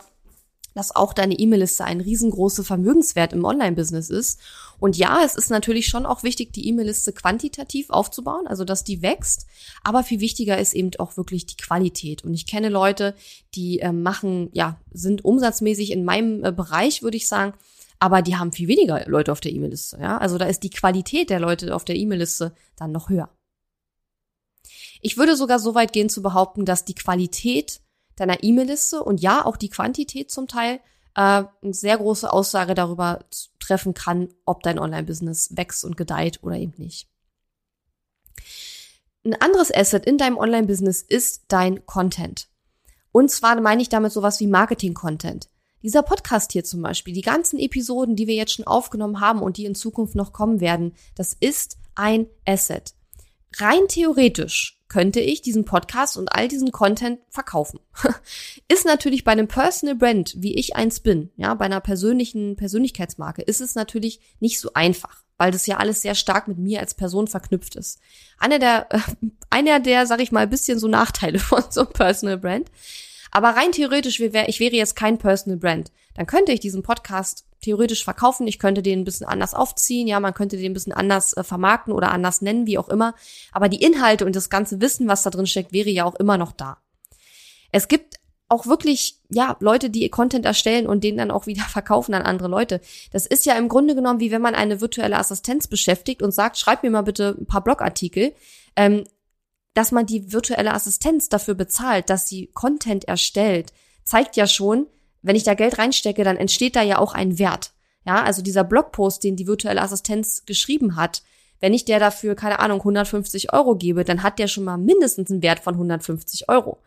dass 0.74 0.96
auch 0.96 1.14
deine 1.14 1.38
E-Mail-Liste 1.38 1.86
ein 1.86 2.02
riesengroßer 2.02 2.64
Vermögenswert 2.64 3.34
im 3.34 3.44
Online-Business 3.44 4.10
ist. 4.10 4.40
Und 4.80 4.98
ja, 4.98 5.22
es 5.26 5.36
ist 5.36 5.50
natürlich 5.50 5.88
schon 5.88 6.06
auch 6.06 6.24
wichtig, 6.24 6.54
die 6.54 6.68
E-Mail-Liste 6.68 7.14
quantitativ 7.14 7.90
aufzubauen, 7.90 8.48
also 8.48 8.64
dass 8.64 8.84
die 8.84 9.02
wächst. 9.02 9.46
Aber 9.84 10.04
viel 10.04 10.20
wichtiger 10.20 10.58
ist 10.58 10.74
eben 10.74 10.92
auch 11.00 11.18
wirklich 11.18 11.46
die 11.46 11.58
Qualität. 11.58 12.24
Und 12.24 12.34
ich 12.34 12.46
kenne 12.46 12.70
Leute, 12.70 13.16
die 13.56 13.80
äh, 13.80 13.92
machen, 13.92 14.50
ja, 14.54 14.80
sind 14.92 15.26
umsatzmäßig 15.26 15.92
in 15.92 16.06
meinem 16.06 16.44
äh, 16.44 16.52
Bereich, 16.52 17.04
würde 17.04 17.18
ich 17.18 17.28
sagen, 17.28 17.54
aber 18.00 18.22
die 18.22 18.38
haben 18.38 18.54
viel 18.54 18.70
weniger 18.70 19.06
Leute 19.08 19.32
auf 19.32 19.42
der 19.42 19.52
E-Mail-Liste. 19.52 20.00
Ja? 20.02 20.18
Also 20.18 20.38
da 20.38 20.46
ist 20.46 20.64
die 20.64 20.70
Qualität 20.70 21.30
der 21.30 21.42
Leute 21.42 21.76
auf 21.76 21.84
der 21.84 21.98
E-Mail-Liste 21.98 22.56
dann 22.78 22.94
noch 22.94 23.10
höher. 23.10 23.30
Ich 25.02 25.18
würde 25.18 25.36
sogar 25.36 25.60
so 25.60 25.76
weit 25.76 25.94
gehen 25.94 26.10
zu 26.10 26.22
behaupten, 26.22 26.66
dass 26.66 26.86
die 26.86 26.96
Qualität 26.96 27.82
deiner 28.20 28.44
E-Mail-Liste 28.44 29.04
und 29.04 29.22
ja, 29.22 29.46
auch 29.46 29.58
die 29.58 29.70
Quantität 29.70 30.32
zum 30.32 30.48
Teil 30.48 30.80
äh, 31.16 31.44
eine 31.44 31.74
sehr 31.74 31.98
große 31.98 32.32
Aussage 32.32 32.74
darüber 32.74 33.26
treffen 33.60 33.94
kann, 33.94 34.30
ob 34.46 34.64
dein 34.64 34.80
Online-Business 34.80 35.56
wächst 35.56 35.86
und 35.86 35.98
gedeiht 35.98 36.40
oder 36.44 36.56
eben 36.56 36.74
nicht. 36.78 37.08
Ein 39.26 39.36
anderes 39.42 39.74
Asset 39.74 40.06
in 40.06 40.18
deinem 40.18 40.38
Online-Business 40.38 41.02
ist 41.02 41.44
dein 41.50 41.86
Content. 41.86 42.48
Und 43.12 43.30
zwar 43.30 43.60
meine 43.60 43.82
ich 43.82 43.90
damit 43.90 44.12
sowas 44.12 44.40
wie 44.40 44.48
Marketing-Content. 44.48 45.50
Dieser 45.82 46.04
Podcast 46.04 46.52
hier 46.52 46.64
zum 46.64 46.82
Beispiel, 46.82 47.14
die 47.14 47.22
ganzen 47.22 47.60
Episoden, 47.60 48.16
die 48.16 48.28
wir 48.28 48.36
jetzt 48.36 48.54
schon 48.54 48.68
aufgenommen 48.68 49.20
haben 49.20 49.42
und 49.42 49.58
die 49.58 49.66
in 49.66 49.76
Zukunft 49.76 50.16
noch 50.16 50.34
kommen 50.34 50.60
werden, 50.60 50.94
das 51.16 51.34
ist 51.40 51.78
ein 51.96 52.28
Asset. 52.46 52.94
Rein 53.58 53.88
theoretisch 53.88 54.79
könnte 54.90 55.20
ich 55.20 55.42
diesen 55.42 55.66
Podcast 55.66 56.18
und 56.18 56.34
all 56.34 56.48
diesen 56.48 56.72
Content 56.72 57.20
verkaufen. 57.30 57.80
ist 58.68 58.86
natürlich 58.86 59.24
bei 59.24 59.32
einem 59.32 59.48
Personal 59.48 59.96
Brand, 59.96 60.34
wie 60.38 60.56
ich 60.56 60.76
eins 60.76 61.00
bin, 61.00 61.30
ja, 61.38 61.54
bei 61.54 61.66
einer 61.66 61.80
persönlichen 61.80 62.56
Persönlichkeitsmarke, 62.56 63.44
ist 63.44 63.62
es 63.62 63.76
natürlich 63.76 64.20
nicht 64.40 64.60
so 64.60 64.72
einfach, 64.74 65.24
weil 65.38 65.52
das 65.52 65.68
ja 65.68 65.78
alles 65.78 66.02
sehr 66.02 66.16
stark 66.16 66.48
mit 66.48 66.58
mir 66.58 66.80
als 66.80 66.96
Person 66.96 67.28
verknüpft 67.28 67.76
ist. 67.76 68.00
Einer 68.40 68.58
der, 68.58 68.88
äh, 68.90 69.00
einer 69.52 69.80
der, 69.80 70.08
sag 70.08 70.22
ich 70.22 70.32
mal, 70.32 70.48
bisschen 70.48 70.80
so 70.80 70.88
Nachteile 70.88 71.40
von 71.40 71.64
so 71.70 71.82
einem 71.82 71.94
Personal 71.94 72.38
Brand. 72.38 72.70
Aber 73.32 73.50
rein 73.50 73.72
theoretisch, 73.72 74.20
ich 74.20 74.60
wäre 74.60 74.76
jetzt 74.76 74.96
kein 74.96 75.20
Personal 75.20 75.60
Brand, 75.60 75.92
dann 76.16 76.26
könnte 76.26 76.52
ich 76.52 76.60
diesen 76.60 76.82
Podcast 76.82 77.46
theoretisch 77.62 78.04
verkaufen. 78.04 78.48
Ich 78.48 78.60
könnte 78.60 78.82
den 78.82 79.00
ein 79.00 79.06
bisschen 79.06 79.28
anders 79.28 79.54
aufziehen, 79.54 80.08
ja, 80.08 80.20
man 80.20 80.34
könnte 80.34 80.58
den 80.58 80.72
ein 80.72 80.74
bisschen 80.74 80.94
anders 80.94 81.34
äh, 81.34 81.44
vermarkten 81.44 81.94
oder 81.94 82.12
anders 82.12 82.42
nennen, 82.42 82.66
wie 82.66 82.78
auch 82.78 82.90
immer. 82.90 83.16
Aber 83.52 83.70
die 83.70 83.82
Inhalte 83.82 84.26
und 84.26 84.36
das 84.36 84.50
ganze 84.50 84.82
Wissen, 84.82 85.08
was 85.08 85.24
da 85.24 85.30
drin 85.30 85.48
steckt, 85.48 85.74
wäre 85.74 85.90
ja 85.90 86.06
auch 86.06 86.16
immer 86.16 86.38
noch 86.38 86.52
da. 86.52 86.78
Es 87.72 87.88
gibt 87.88 88.16
auch 88.48 88.66
wirklich, 88.66 89.20
ja, 89.30 89.56
Leute, 89.60 89.92
die 89.92 90.10
Content 90.10 90.44
erstellen 90.44 90.88
und 90.88 91.04
den 91.04 91.18
dann 91.18 91.32
auch 91.32 91.46
wieder 91.46 91.64
verkaufen 91.70 92.14
an 92.14 92.24
andere 92.24 92.48
Leute. 92.48 92.82
Das 93.12 93.26
ist 93.26 93.46
ja 93.46 93.56
im 93.56 93.70
Grunde 93.70 93.96
genommen, 93.96 94.20
wie 94.20 94.32
wenn 94.32 94.42
man 94.42 94.56
eine 94.56 94.82
virtuelle 94.82 95.18
Assistenz 95.18 95.68
beschäftigt 95.68 96.22
und 96.22 96.32
sagt, 96.32 96.58
schreib 96.58 96.84
mir 96.84 96.90
mal 96.90 97.04
bitte 97.04 97.36
ein 97.40 97.46
paar 97.46 97.64
Blogartikel. 97.64 98.34
Ähm, 98.76 99.04
dass 99.76 99.92
man 99.92 100.06
die 100.06 100.34
virtuelle 100.34 100.74
Assistenz 100.74 101.30
dafür 101.30 101.54
bezahlt, 101.54 102.10
dass 102.10 102.28
sie 102.28 102.48
Content 102.54 103.06
erstellt, 103.06 103.72
zeigt 104.04 104.36
ja 104.36 104.48
schon, 104.48 104.88
wenn 105.22 105.36
ich 105.36 105.44
da 105.44 105.54
Geld 105.54 105.78
reinstecke, 105.78 106.24
dann 106.24 106.38
entsteht 106.38 106.76
da 106.76 106.82
ja 106.82 106.98
auch 107.00 107.14
ein 107.14 107.40
Wert. 107.40 107.72
Ja, 108.06 108.24
also 108.24 108.42
dieser 108.42 108.64
Blogpost, 108.64 109.24
den 109.24 109.36
die 109.36 109.48
virtuelle 109.48 109.82
Assistenz 109.82 110.46
geschrieben 110.46 110.96
hat, 110.96 111.22
wenn 111.60 111.74
ich 111.74 111.86
der 111.86 112.00
dafür, 112.00 112.36
keine 112.36 112.60
Ahnung, 112.60 112.80
150 112.80 113.54
Euro 113.54 113.76
gebe, 113.76 114.06
dann 114.06 114.24
hat 114.24 114.40
der 114.40 114.48
schon 114.48 114.64
mal 114.64 114.78
mindestens 114.78 115.30
einen 115.30 115.44
Wert 115.44 115.60
von 115.60 115.74
150 115.74 116.48
Euro. 116.48 116.80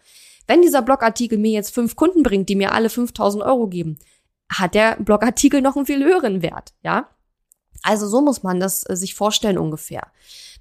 Wenn 0.47 0.63
dieser 0.63 0.83
Blogartikel 0.83 1.39
mir 1.39 1.53
jetzt 1.53 1.75
fünf 1.75 1.95
Kunden 1.95 2.23
bringt, 2.23 2.49
die 2.49 2.57
mir 2.57 2.73
alle 2.73 2.89
5000 2.89 3.45
Euro 3.45 3.67
geben, 3.67 3.99
hat 4.51 4.75
der 4.75 4.97
Blogartikel 4.97 5.61
noch 5.61 5.77
einen 5.77 5.87
viel 5.87 6.05
höheren 6.05 6.43
Wert, 6.43 6.73
ja? 6.83 7.09
Also 7.83 8.07
so 8.07 8.21
muss 8.21 8.43
man 8.43 8.61
das 8.61 8.89
äh, 8.89 8.97
sich 8.97 9.15
vorstellen 9.15 9.59
ungefähr. 9.59 10.07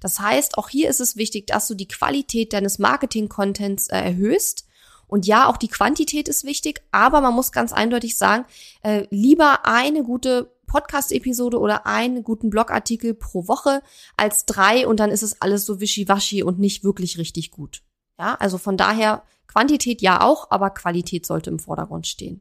Das 0.00 0.18
heißt, 0.18 0.58
auch 0.58 0.68
hier 0.68 0.88
ist 0.88 1.00
es 1.00 1.16
wichtig, 1.16 1.46
dass 1.46 1.68
du 1.68 1.74
die 1.74 1.86
Qualität 1.86 2.52
deines 2.52 2.78
Marketing-Contents 2.78 3.88
äh, 3.88 3.98
erhöhst. 3.98 4.66
Und 5.12 5.26
ja, 5.26 5.46
auch 5.46 5.58
die 5.58 5.68
Quantität 5.68 6.26
ist 6.26 6.44
wichtig, 6.44 6.80
aber 6.90 7.20
man 7.20 7.34
muss 7.34 7.52
ganz 7.52 7.74
eindeutig 7.74 8.16
sagen, 8.16 8.46
äh, 8.82 9.06
lieber 9.10 9.66
eine 9.66 10.04
gute 10.04 10.50
Podcast-Episode 10.66 11.58
oder 11.58 11.84
einen 11.84 12.24
guten 12.24 12.48
Blogartikel 12.48 13.12
pro 13.12 13.46
Woche 13.46 13.82
als 14.16 14.46
drei 14.46 14.86
und 14.88 15.00
dann 15.00 15.10
ist 15.10 15.22
es 15.22 15.42
alles 15.42 15.66
so 15.66 15.80
wischiwaschi 15.80 16.42
und 16.42 16.58
nicht 16.58 16.82
wirklich 16.82 17.18
richtig 17.18 17.50
gut. 17.50 17.82
Ja, 18.18 18.36
also 18.36 18.56
von 18.56 18.78
daher 18.78 19.22
Quantität 19.48 20.00
ja 20.00 20.22
auch, 20.22 20.50
aber 20.50 20.70
Qualität 20.70 21.26
sollte 21.26 21.50
im 21.50 21.58
Vordergrund 21.58 22.06
stehen. 22.06 22.40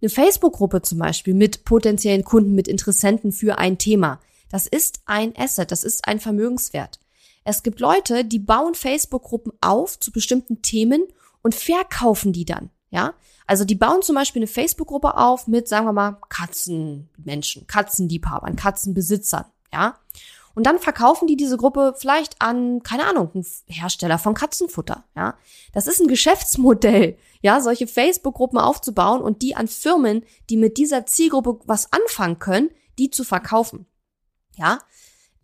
Eine 0.00 0.08
Facebook-Gruppe 0.08 0.80
zum 0.80 1.00
Beispiel 1.00 1.34
mit 1.34 1.66
potenziellen 1.66 2.24
Kunden, 2.24 2.54
mit 2.54 2.66
Interessenten 2.66 3.30
für 3.30 3.58
ein 3.58 3.76
Thema. 3.76 4.20
Das 4.48 4.66
ist 4.66 5.00
ein 5.04 5.36
Asset, 5.36 5.70
das 5.70 5.84
ist 5.84 6.08
ein 6.08 6.18
Vermögenswert. 6.18 6.98
Es 7.44 7.62
gibt 7.62 7.78
Leute, 7.78 8.24
die 8.24 8.38
bauen 8.38 8.74
Facebook-Gruppen 8.74 9.52
auf 9.60 10.00
zu 10.00 10.10
bestimmten 10.12 10.62
Themen 10.62 11.06
und 11.46 11.54
verkaufen 11.54 12.32
die 12.32 12.44
dann. 12.44 12.70
Ja, 12.90 13.14
also 13.46 13.64
die 13.64 13.76
bauen 13.76 14.02
zum 14.02 14.16
Beispiel 14.16 14.40
eine 14.40 14.48
Facebook-Gruppe 14.48 15.16
auf 15.16 15.46
mit, 15.46 15.68
sagen 15.68 15.86
wir 15.86 15.92
mal, 15.92 16.18
Katzenmenschen, 16.28 17.68
Katzenliebhabern, 17.68 18.56
Katzenbesitzern, 18.56 19.44
ja. 19.72 19.96
Und 20.54 20.66
dann 20.66 20.80
verkaufen 20.80 21.28
die 21.28 21.36
diese 21.36 21.56
Gruppe 21.56 21.94
vielleicht 21.96 22.40
an, 22.40 22.82
keine 22.82 23.06
Ahnung, 23.06 23.30
einen 23.34 23.44
Hersteller 23.66 24.18
von 24.18 24.34
Katzenfutter, 24.34 25.04
ja. 25.14 25.36
Das 25.72 25.86
ist 25.86 26.00
ein 26.00 26.08
Geschäftsmodell, 26.08 27.16
ja, 27.42 27.60
solche 27.60 27.86
Facebook-Gruppen 27.86 28.58
aufzubauen 28.58 29.20
und 29.20 29.42
die 29.42 29.54
an 29.54 29.68
Firmen, 29.68 30.24
die 30.50 30.56
mit 30.56 30.78
dieser 30.78 31.06
Zielgruppe 31.06 31.60
was 31.64 31.92
anfangen 31.92 32.40
können, 32.40 32.70
die 32.98 33.10
zu 33.10 33.22
verkaufen. 33.22 33.86
Ja, 34.56 34.80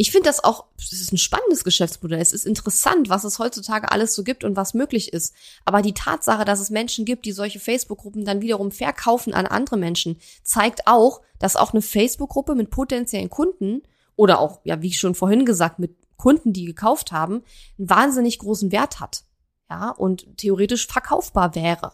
ich 0.02 0.10
finde 0.10 0.28
das 0.28 0.42
auch, 0.42 0.64
es 0.78 0.90
ist 0.90 1.12
ein 1.12 1.16
spannendes 1.16 1.62
Geschäftsmodell. 1.62 2.20
Es 2.20 2.32
ist 2.32 2.44
interessant, 2.44 3.08
was 3.08 3.22
es 3.22 3.38
heutzutage 3.38 3.92
alles 3.92 4.16
so 4.16 4.24
gibt 4.24 4.42
und 4.42 4.56
was 4.56 4.74
möglich 4.74 5.12
ist. 5.12 5.32
Aber 5.64 5.80
die 5.80 5.94
Tatsache, 5.94 6.44
dass 6.44 6.58
es 6.58 6.70
Menschen 6.70 7.04
gibt, 7.04 7.24
die 7.24 7.30
solche 7.30 7.60
Facebook-Gruppen 7.60 8.24
dann 8.24 8.40
wiederum 8.40 8.72
verkaufen 8.72 9.32
an 9.32 9.46
andere 9.46 9.76
Menschen, 9.76 10.18
zeigt 10.42 10.88
auch, 10.88 11.20
dass 11.38 11.54
auch 11.54 11.72
eine 11.72 11.82
Facebook-Gruppe 11.82 12.56
mit 12.56 12.70
potenziellen 12.70 13.30
Kunden 13.30 13.82
oder 14.16 14.40
auch, 14.40 14.58
ja, 14.64 14.82
wie 14.82 14.92
schon 14.92 15.14
vorhin 15.14 15.46
gesagt, 15.46 15.78
mit 15.78 15.94
Kunden, 16.16 16.52
die 16.52 16.64
gekauft 16.64 17.12
haben, 17.12 17.44
einen 17.78 17.88
wahnsinnig 17.88 18.40
großen 18.40 18.72
Wert 18.72 18.98
hat. 18.98 19.22
Ja, 19.70 19.90
und 19.90 20.36
theoretisch 20.36 20.88
verkaufbar 20.88 21.54
wäre. 21.54 21.92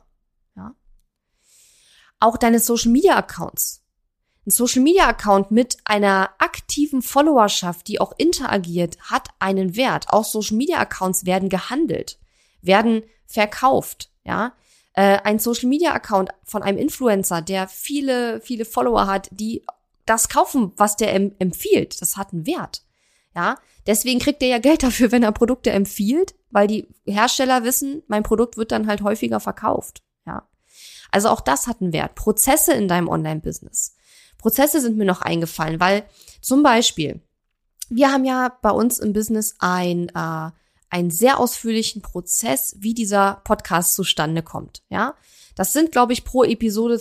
Ja. 0.57 0.75
Auch 2.21 2.39
deine 2.39 2.59
Social 2.59 2.91
Media 2.91 3.17
Accounts 3.17 3.83
ein 4.49 4.51
Social 4.51 4.83
Media 4.83 5.07
Account 5.07 5.51
mit 5.51 5.77
einer 5.85 6.31
aktiven 6.39 7.03
Followerschaft, 7.03 7.87
die 7.87 8.01
auch 8.01 8.13
interagiert, 8.17 8.99
hat 9.03 9.29
einen 9.39 9.77
Wert. 9.77 10.07
Auch 10.09 10.25
Social 10.25 10.57
Media 10.57 10.79
Accounts 10.79 11.27
werden 11.27 11.51
gehandelt, 11.51 12.19
werden 12.63 13.03
verkauft, 13.27 14.11
ja. 14.25 14.55
Äh, 14.95 15.19
ein 15.23 15.39
Social 15.39 15.69
Media 15.69 15.93
Account 15.93 16.31
von 16.45 16.63
einem 16.63 16.79
Influencer, 16.79 17.43
der 17.43 17.69
viele, 17.69 18.41
viele 18.41 18.65
Follower 18.65 19.07
hat, 19.07 19.29
die 19.31 19.65
das 20.07 20.31
kaufen, 20.31 20.73
was 20.77 20.97
der 20.97 21.15
empfiehlt, 21.15 22.01
das 22.01 22.17
hat 22.17 22.33
einen 22.33 22.47
Wert. 22.47 22.83
Ja, 23.37 23.57
deswegen 23.87 24.19
kriegt 24.19 24.43
er 24.43 24.49
ja 24.49 24.59
Geld 24.59 24.83
dafür, 24.83 25.13
wenn 25.13 25.23
er 25.23 25.33
Produkte 25.33 25.71
empfiehlt, 25.71 26.35
weil 26.51 26.67
die 26.67 26.89
Hersteller 27.05 27.65
wissen, 27.65 28.03
mein 28.09 28.23
Produkt 28.23 28.57
wird 28.57 28.73
dann 28.73 28.87
halt 28.87 29.03
häufiger 29.03 29.41
verkauft. 29.41 30.03
Ja, 30.27 30.49
also 31.11 31.29
auch 31.29 31.43
das 31.43 31.67
hat 31.67 31.83
einen 31.83 31.93
Wert. 31.93 32.15
Prozesse 32.15 32.73
in 32.73 32.89
deinem 32.89 33.09
Online-Business. 33.09 33.95
Prozesse 34.39 34.81
sind 34.81 34.97
mir 34.97 35.05
noch 35.05 35.21
eingefallen, 35.21 35.81
weil 35.81 36.05
zum 36.41 36.63
Beispiel, 36.63 37.21
wir 37.89 38.13
haben 38.13 38.25
ja 38.25 38.57
bei 38.63 38.71
uns 38.71 38.99
im 38.99 39.13
Business 39.13 39.57
ein, 39.59 40.09
äh, 40.11 40.51
einen 40.91 41.11
sehr 41.11 41.39
ausführlichen 41.39 42.03
Prozess, 42.03 42.77
wie 42.79 42.95
dieser 42.95 43.43
Podcast 43.45 43.95
zustande 43.95 44.43
kommt. 44.43 44.83
Ja, 44.89 45.15
das 45.55 45.73
sind, 45.73 45.93
glaube 45.93 46.13
ich, 46.13 46.25
pro 46.25 46.45
Episode 46.45 47.01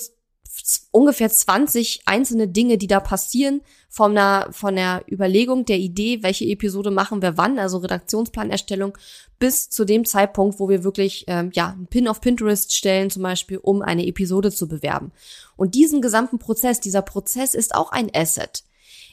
ungefähr 0.92 1.30
20 1.30 2.02
einzelne 2.06 2.48
Dinge, 2.48 2.78
die 2.78 2.88
da 2.88 3.00
passieren, 3.00 3.62
von 3.90 4.14
der, 4.16 4.50
von 4.52 4.76
der 4.76 5.04
Überlegung 5.10 5.66
der 5.66 5.78
Idee, 5.78 6.22
welche 6.22 6.46
Episode 6.46 6.92
machen 6.92 7.22
wir 7.22 7.38
wann, 7.38 7.58
also 7.58 7.78
Redaktionsplanerstellung, 7.78 8.98
bis 9.40 9.70
zu 9.70 9.86
dem 9.86 10.06
Zeitpunkt, 10.06 10.60
wo 10.60 10.70
wir 10.70 10.84
wirklich 10.84 11.26
ähm, 11.28 11.52
ja 11.54 11.70
einen 11.70 11.88
Pin 11.88 12.08
auf 12.08 12.22
Pinterest 12.22 12.76
stellen, 12.76 13.10
zum 13.10 13.24
Beispiel, 13.24 13.58
um 13.58 13.82
eine 13.82 14.06
Episode 14.06 14.52
zu 14.52 14.68
bewerben. 14.68 15.12
Und 15.56 15.76
diesen 15.76 16.02
gesamten 16.02 16.40
Prozess, 16.40 16.80
dieser 16.80 17.02
Prozess 17.02 17.54
ist 17.54 17.76
auch 17.76 17.92
ein 17.92 18.12
Asset. 18.14 18.64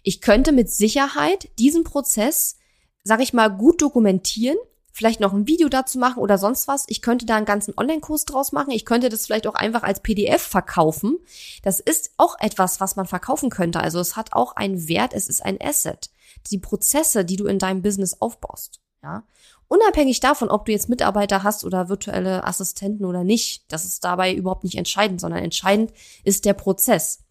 Ich 0.02 0.20
könnte 0.20 0.52
mit 0.52 0.70
Sicherheit 0.70 1.48
diesen 1.58 1.84
Prozess, 1.84 2.56
sag 3.04 3.20
ich 3.20 3.32
mal, 3.32 3.48
gut 3.48 3.80
dokumentieren 3.80 4.58
vielleicht 4.94 5.18
noch 5.18 5.32
ein 5.32 5.48
Video 5.48 5.68
dazu 5.68 5.98
machen 5.98 6.22
oder 6.22 6.38
sonst 6.38 6.68
was. 6.68 6.84
Ich 6.86 7.02
könnte 7.02 7.26
da 7.26 7.34
einen 7.34 7.46
ganzen 7.46 7.74
Online-Kurs 7.76 8.26
draus 8.26 8.52
machen. 8.52 8.70
Ich 8.70 8.84
könnte 8.84 9.08
das 9.08 9.26
vielleicht 9.26 9.48
auch 9.48 9.56
einfach 9.56 9.82
als 9.82 10.00
PDF 10.00 10.40
verkaufen. 10.40 11.18
Das 11.64 11.80
ist 11.80 12.12
auch 12.16 12.36
etwas, 12.38 12.80
was 12.80 12.94
man 12.94 13.04
verkaufen 13.04 13.50
könnte. 13.50 13.80
Also 13.80 13.98
es 13.98 14.14
hat 14.14 14.32
auch 14.32 14.54
einen 14.54 14.88
Wert. 14.88 15.12
Es 15.12 15.28
ist 15.28 15.44
ein 15.44 15.60
Asset. 15.60 16.10
Die 16.52 16.58
Prozesse, 16.58 17.24
die 17.24 17.34
du 17.34 17.46
in 17.46 17.58
deinem 17.58 17.82
Business 17.82 18.20
aufbaust. 18.20 18.80
Ja. 19.02 19.24
Unabhängig 19.66 20.20
davon, 20.20 20.48
ob 20.48 20.64
du 20.64 20.72
jetzt 20.72 20.88
Mitarbeiter 20.88 21.42
hast 21.42 21.64
oder 21.64 21.88
virtuelle 21.88 22.44
Assistenten 22.44 23.04
oder 23.04 23.24
nicht, 23.24 23.64
das 23.72 23.84
ist 23.84 24.04
dabei 24.04 24.32
überhaupt 24.32 24.62
nicht 24.62 24.78
entscheidend, 24.78 25.20
sondern 25.20 25.42
entscheidend 25.42 25.92
ist 26.22 26.44
der 26.44 26.54
Prozess. 26.54 27.24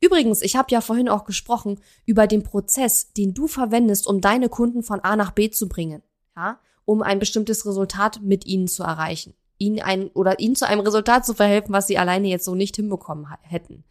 Übrigens, 0.00 0.40
ich 0.40 0.56
habe 0.56 0.68
ja 0.70 0.80
vorhin 0.80 1.10
auch 1.10 1.24
gesprochen 1.24 1.80
über 2.06 2.26
den 2.26 2.42
Prozess, 2.42 3.12
den 3.12 3.34
du 3.34 3.46
verwendest, 3.46 4.06
um 4.06 4.22
deine 4.22 4.48
Kunden 4.48 4.82
von 4.82 5.00
A 5.00 5.16
nach 5.16 5.32
B 5.32 5.50
zu 5.50 5.68
bringen. 5.68 6.02
Ja? 6.34 6.58
Um 6.84 7.02
ein 7.02 7.18
bestimmtes 7.18 7.66
Resultat 7.66 8.20
mit 8.22 8.46
ihnen 8.46 8.68
zu 8.68 8.82
erreichen. 8.82 9.34
Ihnen 9.58 9.80
ein, 9.80 10.08
oder 10.08 10.38
ihnen 10.38 10.56
zu 10.56 10.66
einem 10.66 10.80
Resultat 10.80 11.26
zu 11.26 11.34
verhelfen, 11.34 11.72
was 11.72 11.86
sie 11.86 11.98
alleine 11.98 12.28
jetzt 12.28 12.44
so 12.44 12.54
nicht 12.54 12.76
hinbekommen 12.76 13.26
hätten. 13.42 13.84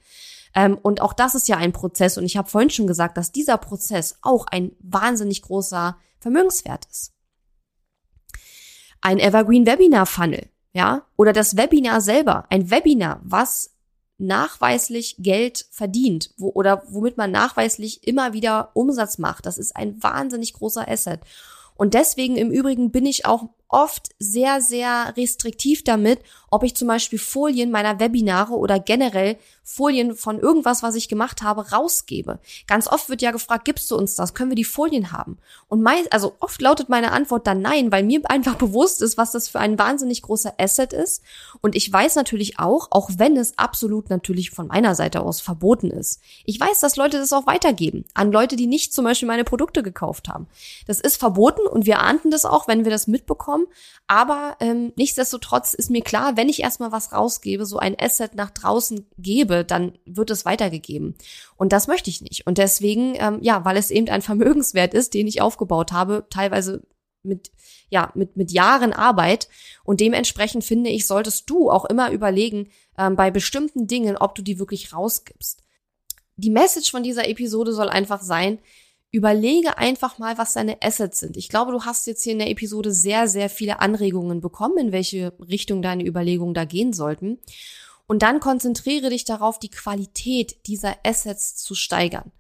Ähm, 0.55 0.77
und 0.81 1.01
auch 1.01 1.13
das 1.13 1.35
ist 1.35 1.47
ja 1.47 1.57
ein 1.57 1.73
Prozess. 1.73 2.17
Und 2.17 2.25
ich 2.25 2.37
habe 2.37 2.49
vorhin 2.49 2.69
schon 2.69 2.87
gesagt, 2.87 3.17
dass 3.17 3.31
dieser 3.31 3.57
Prozess 3.57 4.17
auch 4.21 4.47
ein 4.47 4.71
wahnsinnig 4.79 5.41
großer 5.43 5.97
Vermögenswert 6.19 6.85
ist. 6.89 7.13
Ein 9.01 9.19
Evergreen 9.19 9.65
Webinar 9.65 10.05
Funnel, 10.05 10.49
ja, 10.73 11.05
oder 11.15 11.31
das 11.31 11.55
Webinar 11.55 12.01
selber, 12.01 12.45
ein 12.49 12.69
Webinar, 12.69 13.21
was 13.23 13.71
nachweislich 14.17 15.15
Geld 15.19 15.65
verdient, 15.71 16.33
wo, 16.37 16.49
oder 16.49 16.83
womit 16.89 17.17
man 17.17 17.31
nachweislich 17.31 18.05
immer 18.05 18.33
wieder 18.33 18.71
Umsatz 18.73 19.17
macht. 19.17 19.45
Das 19.45 19.57
ist 19.57 19.75
ein 19.75 20.01
wahnsinnig 20.03 20.53
großer 20.53 20.87
Asset. 20.87 21.21
Und 21.79 21.93
deswegen 21.93 22.35
im 22.35 22.51
Übrigen 22.51 22.91
bin 22.91 23.05
ich 23.05 23.25
auch 23.25 23.45
oft 23.69 24.09
sehr, 24.17 24.61
sehr 24.61 25.13
restriktiv 25.15 25.83
damit, 25.83 26.19
ob 26.49 26.63
ich 26.63 26.75
zum 26.75 26.87
Beispiel 26.87 27.19
Folien 27.19 27.71
meiner 27.71 27.99
Webinare 27.99 28.53
oder 28.53 28.79
generell 28.79 29.37
Folien 29.63 30.15
von 30.15 30.39
irgendwas, 30.39 30.81
was 30.81 30.95
ich 30.95 31.07
gemacht 31.07 31.43
habe, 31.43 31.69
rausgebe. 31.69 32.39
Ganz 32.65 32.87
oft 32.87 33.07
wird 33.09 33.21
ja 33.21 33.29
gefragt, 33.29 33.65
gibst 33.65 33.91
du 33.91 33.95
uns 33.95 34.15
das? 34.15 34.33
Können 34.33 34.49
wir 34.49 34.55
die 34.55 34.63
Folien 34.63 35.11
haben? 35.11 35.37
Und 35.67 35.83
meist, 35.83 36.11
also 36.11 36.35
oft 36.39 36.59
lautet 36.59 36.89
meine 36.89 37.11
Antwort 37.11 37.45
dann 37.45 37.61
nein, 37.61 37.91
weil 37.91 38.03
mir 38.03 38.21
einfach 38.25 38.55
bewusst 38.57 39.03
ist, 39.03 39.17
was 39.17 39.31
das 39.31 39.47
für 39.47 39.59
ein 39.59 39.77
wahnsinnig 39.77 40.23
großer 40.23 40.55
Asset 40.57 40.91
ist. 40.91 41.21
Und 41.61 41.75
ich 41.75 41.91
weiß 41.93 42.15
natürlich 42.15 42.57
auch, 42.57 42.87
auch 42.89 43.11
wenn 43.17 43.37
es 43.37 43.59
absolut 43.59 44.09
natürlich 44.09 44.49
von 44.49 44.67
meiner 44.67 44.95
Seite 44.95 45.21
aus 45.21 45.39
verboten 45.39 45.91
ist. 45.91 46.19
Ich 46.45 46.59
weiß, 46.59 46.79
dass 46.79 46.95
Leute 46.95 47.19
das 47.19 47.31
auch 47.31 47.45
weitergeben 47.45 48.05
an 48.15 48.31
Leute, 48.31 48.55
die 48.55 48.67
nicht 48.67 48.91
zum 48.93 49.05
Beispiel 49.05 49.27
meine 49.27 49.43
Produkte 49.43 49.83
gekauft 49.83 50.29
haben. 50.29 50.47
Das 50.87 50.99
ist 50.99 51.17
verboten 51.17 51.67
und 51.67 51.85
wir 51.85 51.99
ahnten 51.99 52.31
das 52.31 52.45
auch, 52.45 52.67
wenn 52.67 52.85
wir 52.85 52.91
das 52.91 53.05
mitbekommen 53.05 53.58
bekommen. 53.59 53.67
Aber 54.07 54.57
ähm, 54.59 54.93
nichtsdestotrotz 54.95 55.73
ist 55.73 55.89
mir 55.89 56.01
klar, 56.01 56.35
wenn 56.37 56.49
ich 56.49 56.61
erstmal 56.61 56.91
was 56.91 57.11
rausgebe, 57.11 57.65
so 57.65 57.77
ein 57.77 57.95
Asset 57.99 58.35
nach 58.35 58.49
draußen 58.49 59.05
gebe, 59.17 59.63
dann 59.63 59.97
wird 60.05 60.29
es 60.29 60.45
weitergegeben. 60.45 61.15
Und 61.57 61.73
das 61.73 61.87
möchte 61.87 62.09
ich 62.09 62.21
nicht. 62.21 62.47
Und 62.47 62.57
deswegen, 62.57 63.15
ähm, 63.15 63.39
ja, 63.41 63.65
weil 63.65 63.77
es 63.77 63.91
eben 63.91 64.09
ein 64.09 64.21
Vermögenswert 64.29 64.93
ist, 64.93 65.13
den 65.13 65.27
ich 65.27 65.41
aufgebaut 65.41 65.91
habe, 65.91 66.25
teilweise 66.29 66.83
mit, 67.21 67.51
ja, 67.89 68.11
mit, 68.15 68.37
mit 68.37 68.51
Jahren 68.51 68.93
Arbeit. 68.93 69.47
Und 69.83 69.99
dementsprechend 69.99 70.63
finde 70.63 70.89
ich, 70.89 71.05
solltest 71.05 71.49
du 71.49 71.69
auch 71.69 71.85
immer 71.85 72.11
überlegen, 72.11 72.69
ähm, 72.97 73.15
bei 73.15 73.29
bestimmten 73.29 73.87
Dingen, 73.87 74.17
ob 74.17 74.35
du 74.35 74.41
die 74.41 74.59
wirklich 74.59 74.93
rausgibst. 74.93 75.63
Die 76.37 76.49
Message 76.49 76.89
von 76.89 77.03
dieser 77.03 77.27
Episode 77.27 77.73
soll 77.73 77.89
einfach 77.89 78.21
sein, 78.21 78.59
überlege 79.11 79.77
einfach 79.77 80.19
mal, 80.19 80.37
was 80.37 80.53
deine 80.53 80.81
Assets 80.81 81.19
sind. 81.19 81.35
Ich 81.35 81.49
glaube, 81.49 81.71
du 81.71 81.83
hast 81.83 82.05
jetzt 82.05 82.23
hier 82.23 82.33
in 82.33 82.39
der 82.39 82.49
Episode 82.49 82.93
sehr, 82.93 83.27
sehr 83.27 83.49
viele 83.49 83.79
Anregungen 83.79 84.39
bekommen, 84.39 84.77
in 84.77 84.91
welche 84.91 85.33
Richtung 85.39 85.81
deine 85.81 86.05
Überlegungen 86.05 86.53
da 86.53 86.65
gehen 86.65 86.93
sollten. 86.93 87.39
Und 88.07 88.21
dann 88.21 88.39
konzentriere 88.39 89.09
dich 89.09 89.25
darauf, 89.25 89.59
die 89.59 89.69
Qualität 89.69 90.67
dieser 90.67 90.97
Assets 91.03 91.55
zu 91.55 91.75
steigern. 91.75 92.31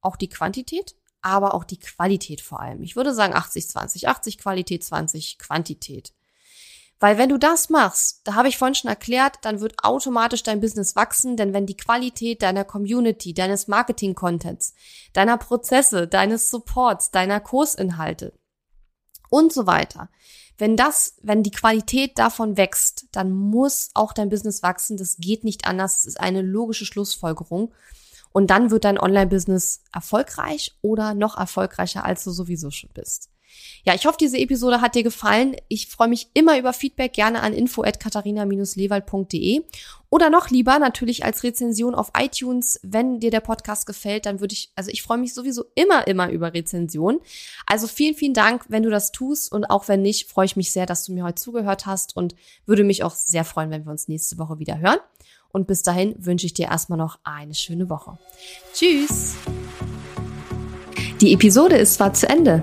Auch 0.00 0.16
die 0.16 0.28
Quantität, 0.28 0.94
aber 1.22 1.54
auch 1.54 1.64
die 1.64 1.78
Qualität 1.78 2.40
vor 2.40 2.60
allem. 2.60 2.82
Ich 2.82 2.96
würde 2.96 3.14
sagen 3.14 3.34
80-20, 3.34 4.06
80 4.06 4.38
Qualität, 4.38 4.84
20 4.84 5.38
Quantität. 5.38 6.12
Weil 6.98 7.18
wenn 7.18 7.28
du 7.28 7.38
das 7.38 7.68
machst, 7.68 8.22
da 8.24 8.34
habe 8.34 8.48
ich 8.48 8.56
vorhin 8.56 8.74
schon 8.74 8.88
erklärt, 8.88 9.36
dann 9.42 9.60
wird 9.60 9.84
automatisch 9.84 10.42
dein 10.42 10.60
Business 10.60 10.96
wachsen, 10.96 11.36
denn 11.36 11.52
wenn 11.52 11.66
die 11.66 11.76
Qualität 11.76 12.42
deiner 12.42 12.64
Community, 12.64 13.34
deines 13.34 13.68
Marketing-Contents, 13.68 14.72
deiner 15.12 15.36
Prozesse, 15.36 16.08
deines 16.08 16.48
Supports, 16.48 17.10
deiner 17.10 17.40
Kursinhalte 17.40 18.32
und 19.28 19.52
so 19.52 19.66
weiter, 19.66 20.08
wenn 20.58 20.76
das, 20.76 21.16
wenn 21.22 21.42
die 21.42 21.50
Qualität 21.50 22.18
davon 22.18 22.56
wächst, 22.56 23.06
dann 23.12 23.30
muss 23.30 23.90
auch 23.92 24.14
dein 24.14 24.30
Business 24.30 24.62
wachsen. 24.62 24.96
Das 24.96 25.18
geht 25.18 25.44
nicht 25.44 25.66
anders. 25.66 25.96
Das 25.96 26.06
ist 26.06 26.20
eine 26.20 26.40
logische 26.40 26.86
Schlussfolgerung. 26.86 27.74
Und 28.32 28.48
dann 28.48 28.70
wird 28.70 28.84
dein 28.84 28.98
Online-Business 28.98 29.82
erfolgreich 29.92 30.76
oder 30.80 31.14
noch 31.14 31.36
erfolgreicher, 31.36 32.04
als 32.04 32.24
du 32.24 32.30
sowieso 32.30 32.70
schon 32.70 32.90
bist. 32.94 33.30
Ja, 33.84 33.94
ich 33.94 34.06
hoffe, 34.06 34.16
diese 34.18 34.38
Episode 34.38 34.80
hat 34.80 34.94
dir 34.94 35.02
gefallen. 35.02 35.56
Ich 35.68 35.88
freue 35.88 36.08
mich 36.08 36.28
immer 36.34 36.58
über 36.58 36.72
Feedback, 36.72 37.12
gerne 37.12 37.42
an 37.42 37.52
info@katharina-lewald.de 37.52 39.62
oder 40.10 40.30
noch 40.30 40.50
lieber 40.50 40.78
natürlich 40.78 41.24
als 41.24 41.42
Rezension 41.42 41.94
auf 41.94 42.12
iTunes. 42.18 42.80
Wenn 42.82 43.20
dir 43.20 43.30
der 43.30 43.40
Podcast 43.40 43.86
gefällt, 43.86 44.26
dann 44.26 44.40
würde 44.40 44.54
ich, 44.54 44.70
also 44.74 44.90
ich 44.90 45.02
freue 45.02 45.18
mich 45.18 45.34
sowieso 45.34 45.64
immer, 45.74 46.06
immer 46.06 46.30
über 46.30 46.54
Rezension. 46.54 47.20
Also 47.66 47.86
vielen, 47.86 48.14
vielen 48.14 48.34
Dank, 48.34 48.64
wenn 48.68 48.82
du 48.82 48.90
das 48.90 49.12
tust 49.12 49.52
und 49.52 49.66
auch 49.66 49.88
wenn 49.88 50.02
nicht, 50.02 50.30
freue 50.30 50.46
ich 50.46 50.56
mich 50.56 50.72
sehr, 50.72 50.86
dass 50.86 51.04
du 51.04 51.12
mir 51.12 51.24
heute 51.24 51.42
zugehört 51.42 51.86
hast 51.86 52.16
und 52.16 52.34
würde 52.66 52.82
mich 52.82 53.04
auch 53.04 53.14
sehr 53.14 53.44
freuen, 53.44 53.70
wenn 53.70 53.84
wir 53.84 53.92
uns 53.92 54.08
nächste 54.08 54.38
Woche 54.38 54.58
wieder 54.58 54.78
hören. 54.78 54.98
Und 55.52 55.66
bis 55.66 55.82
dahin 55.82 56.14
wünsche 56.18 56.46
ich 56.46 56.54
dir 56.54 56.66
erstmal 56.66 56.98
noch 56.98 57.18
eine 57.24 57.54
schöne 57.54 57.88
Woche. 57.88 58.18
Tschüss! 58.74 59.36
Die 61.20 61.32
Episode 61.32 61.78
ist 61.78 61.94
zwar 61.94 62.12
zu 62.12 62.28
Ende, 62.28 62.62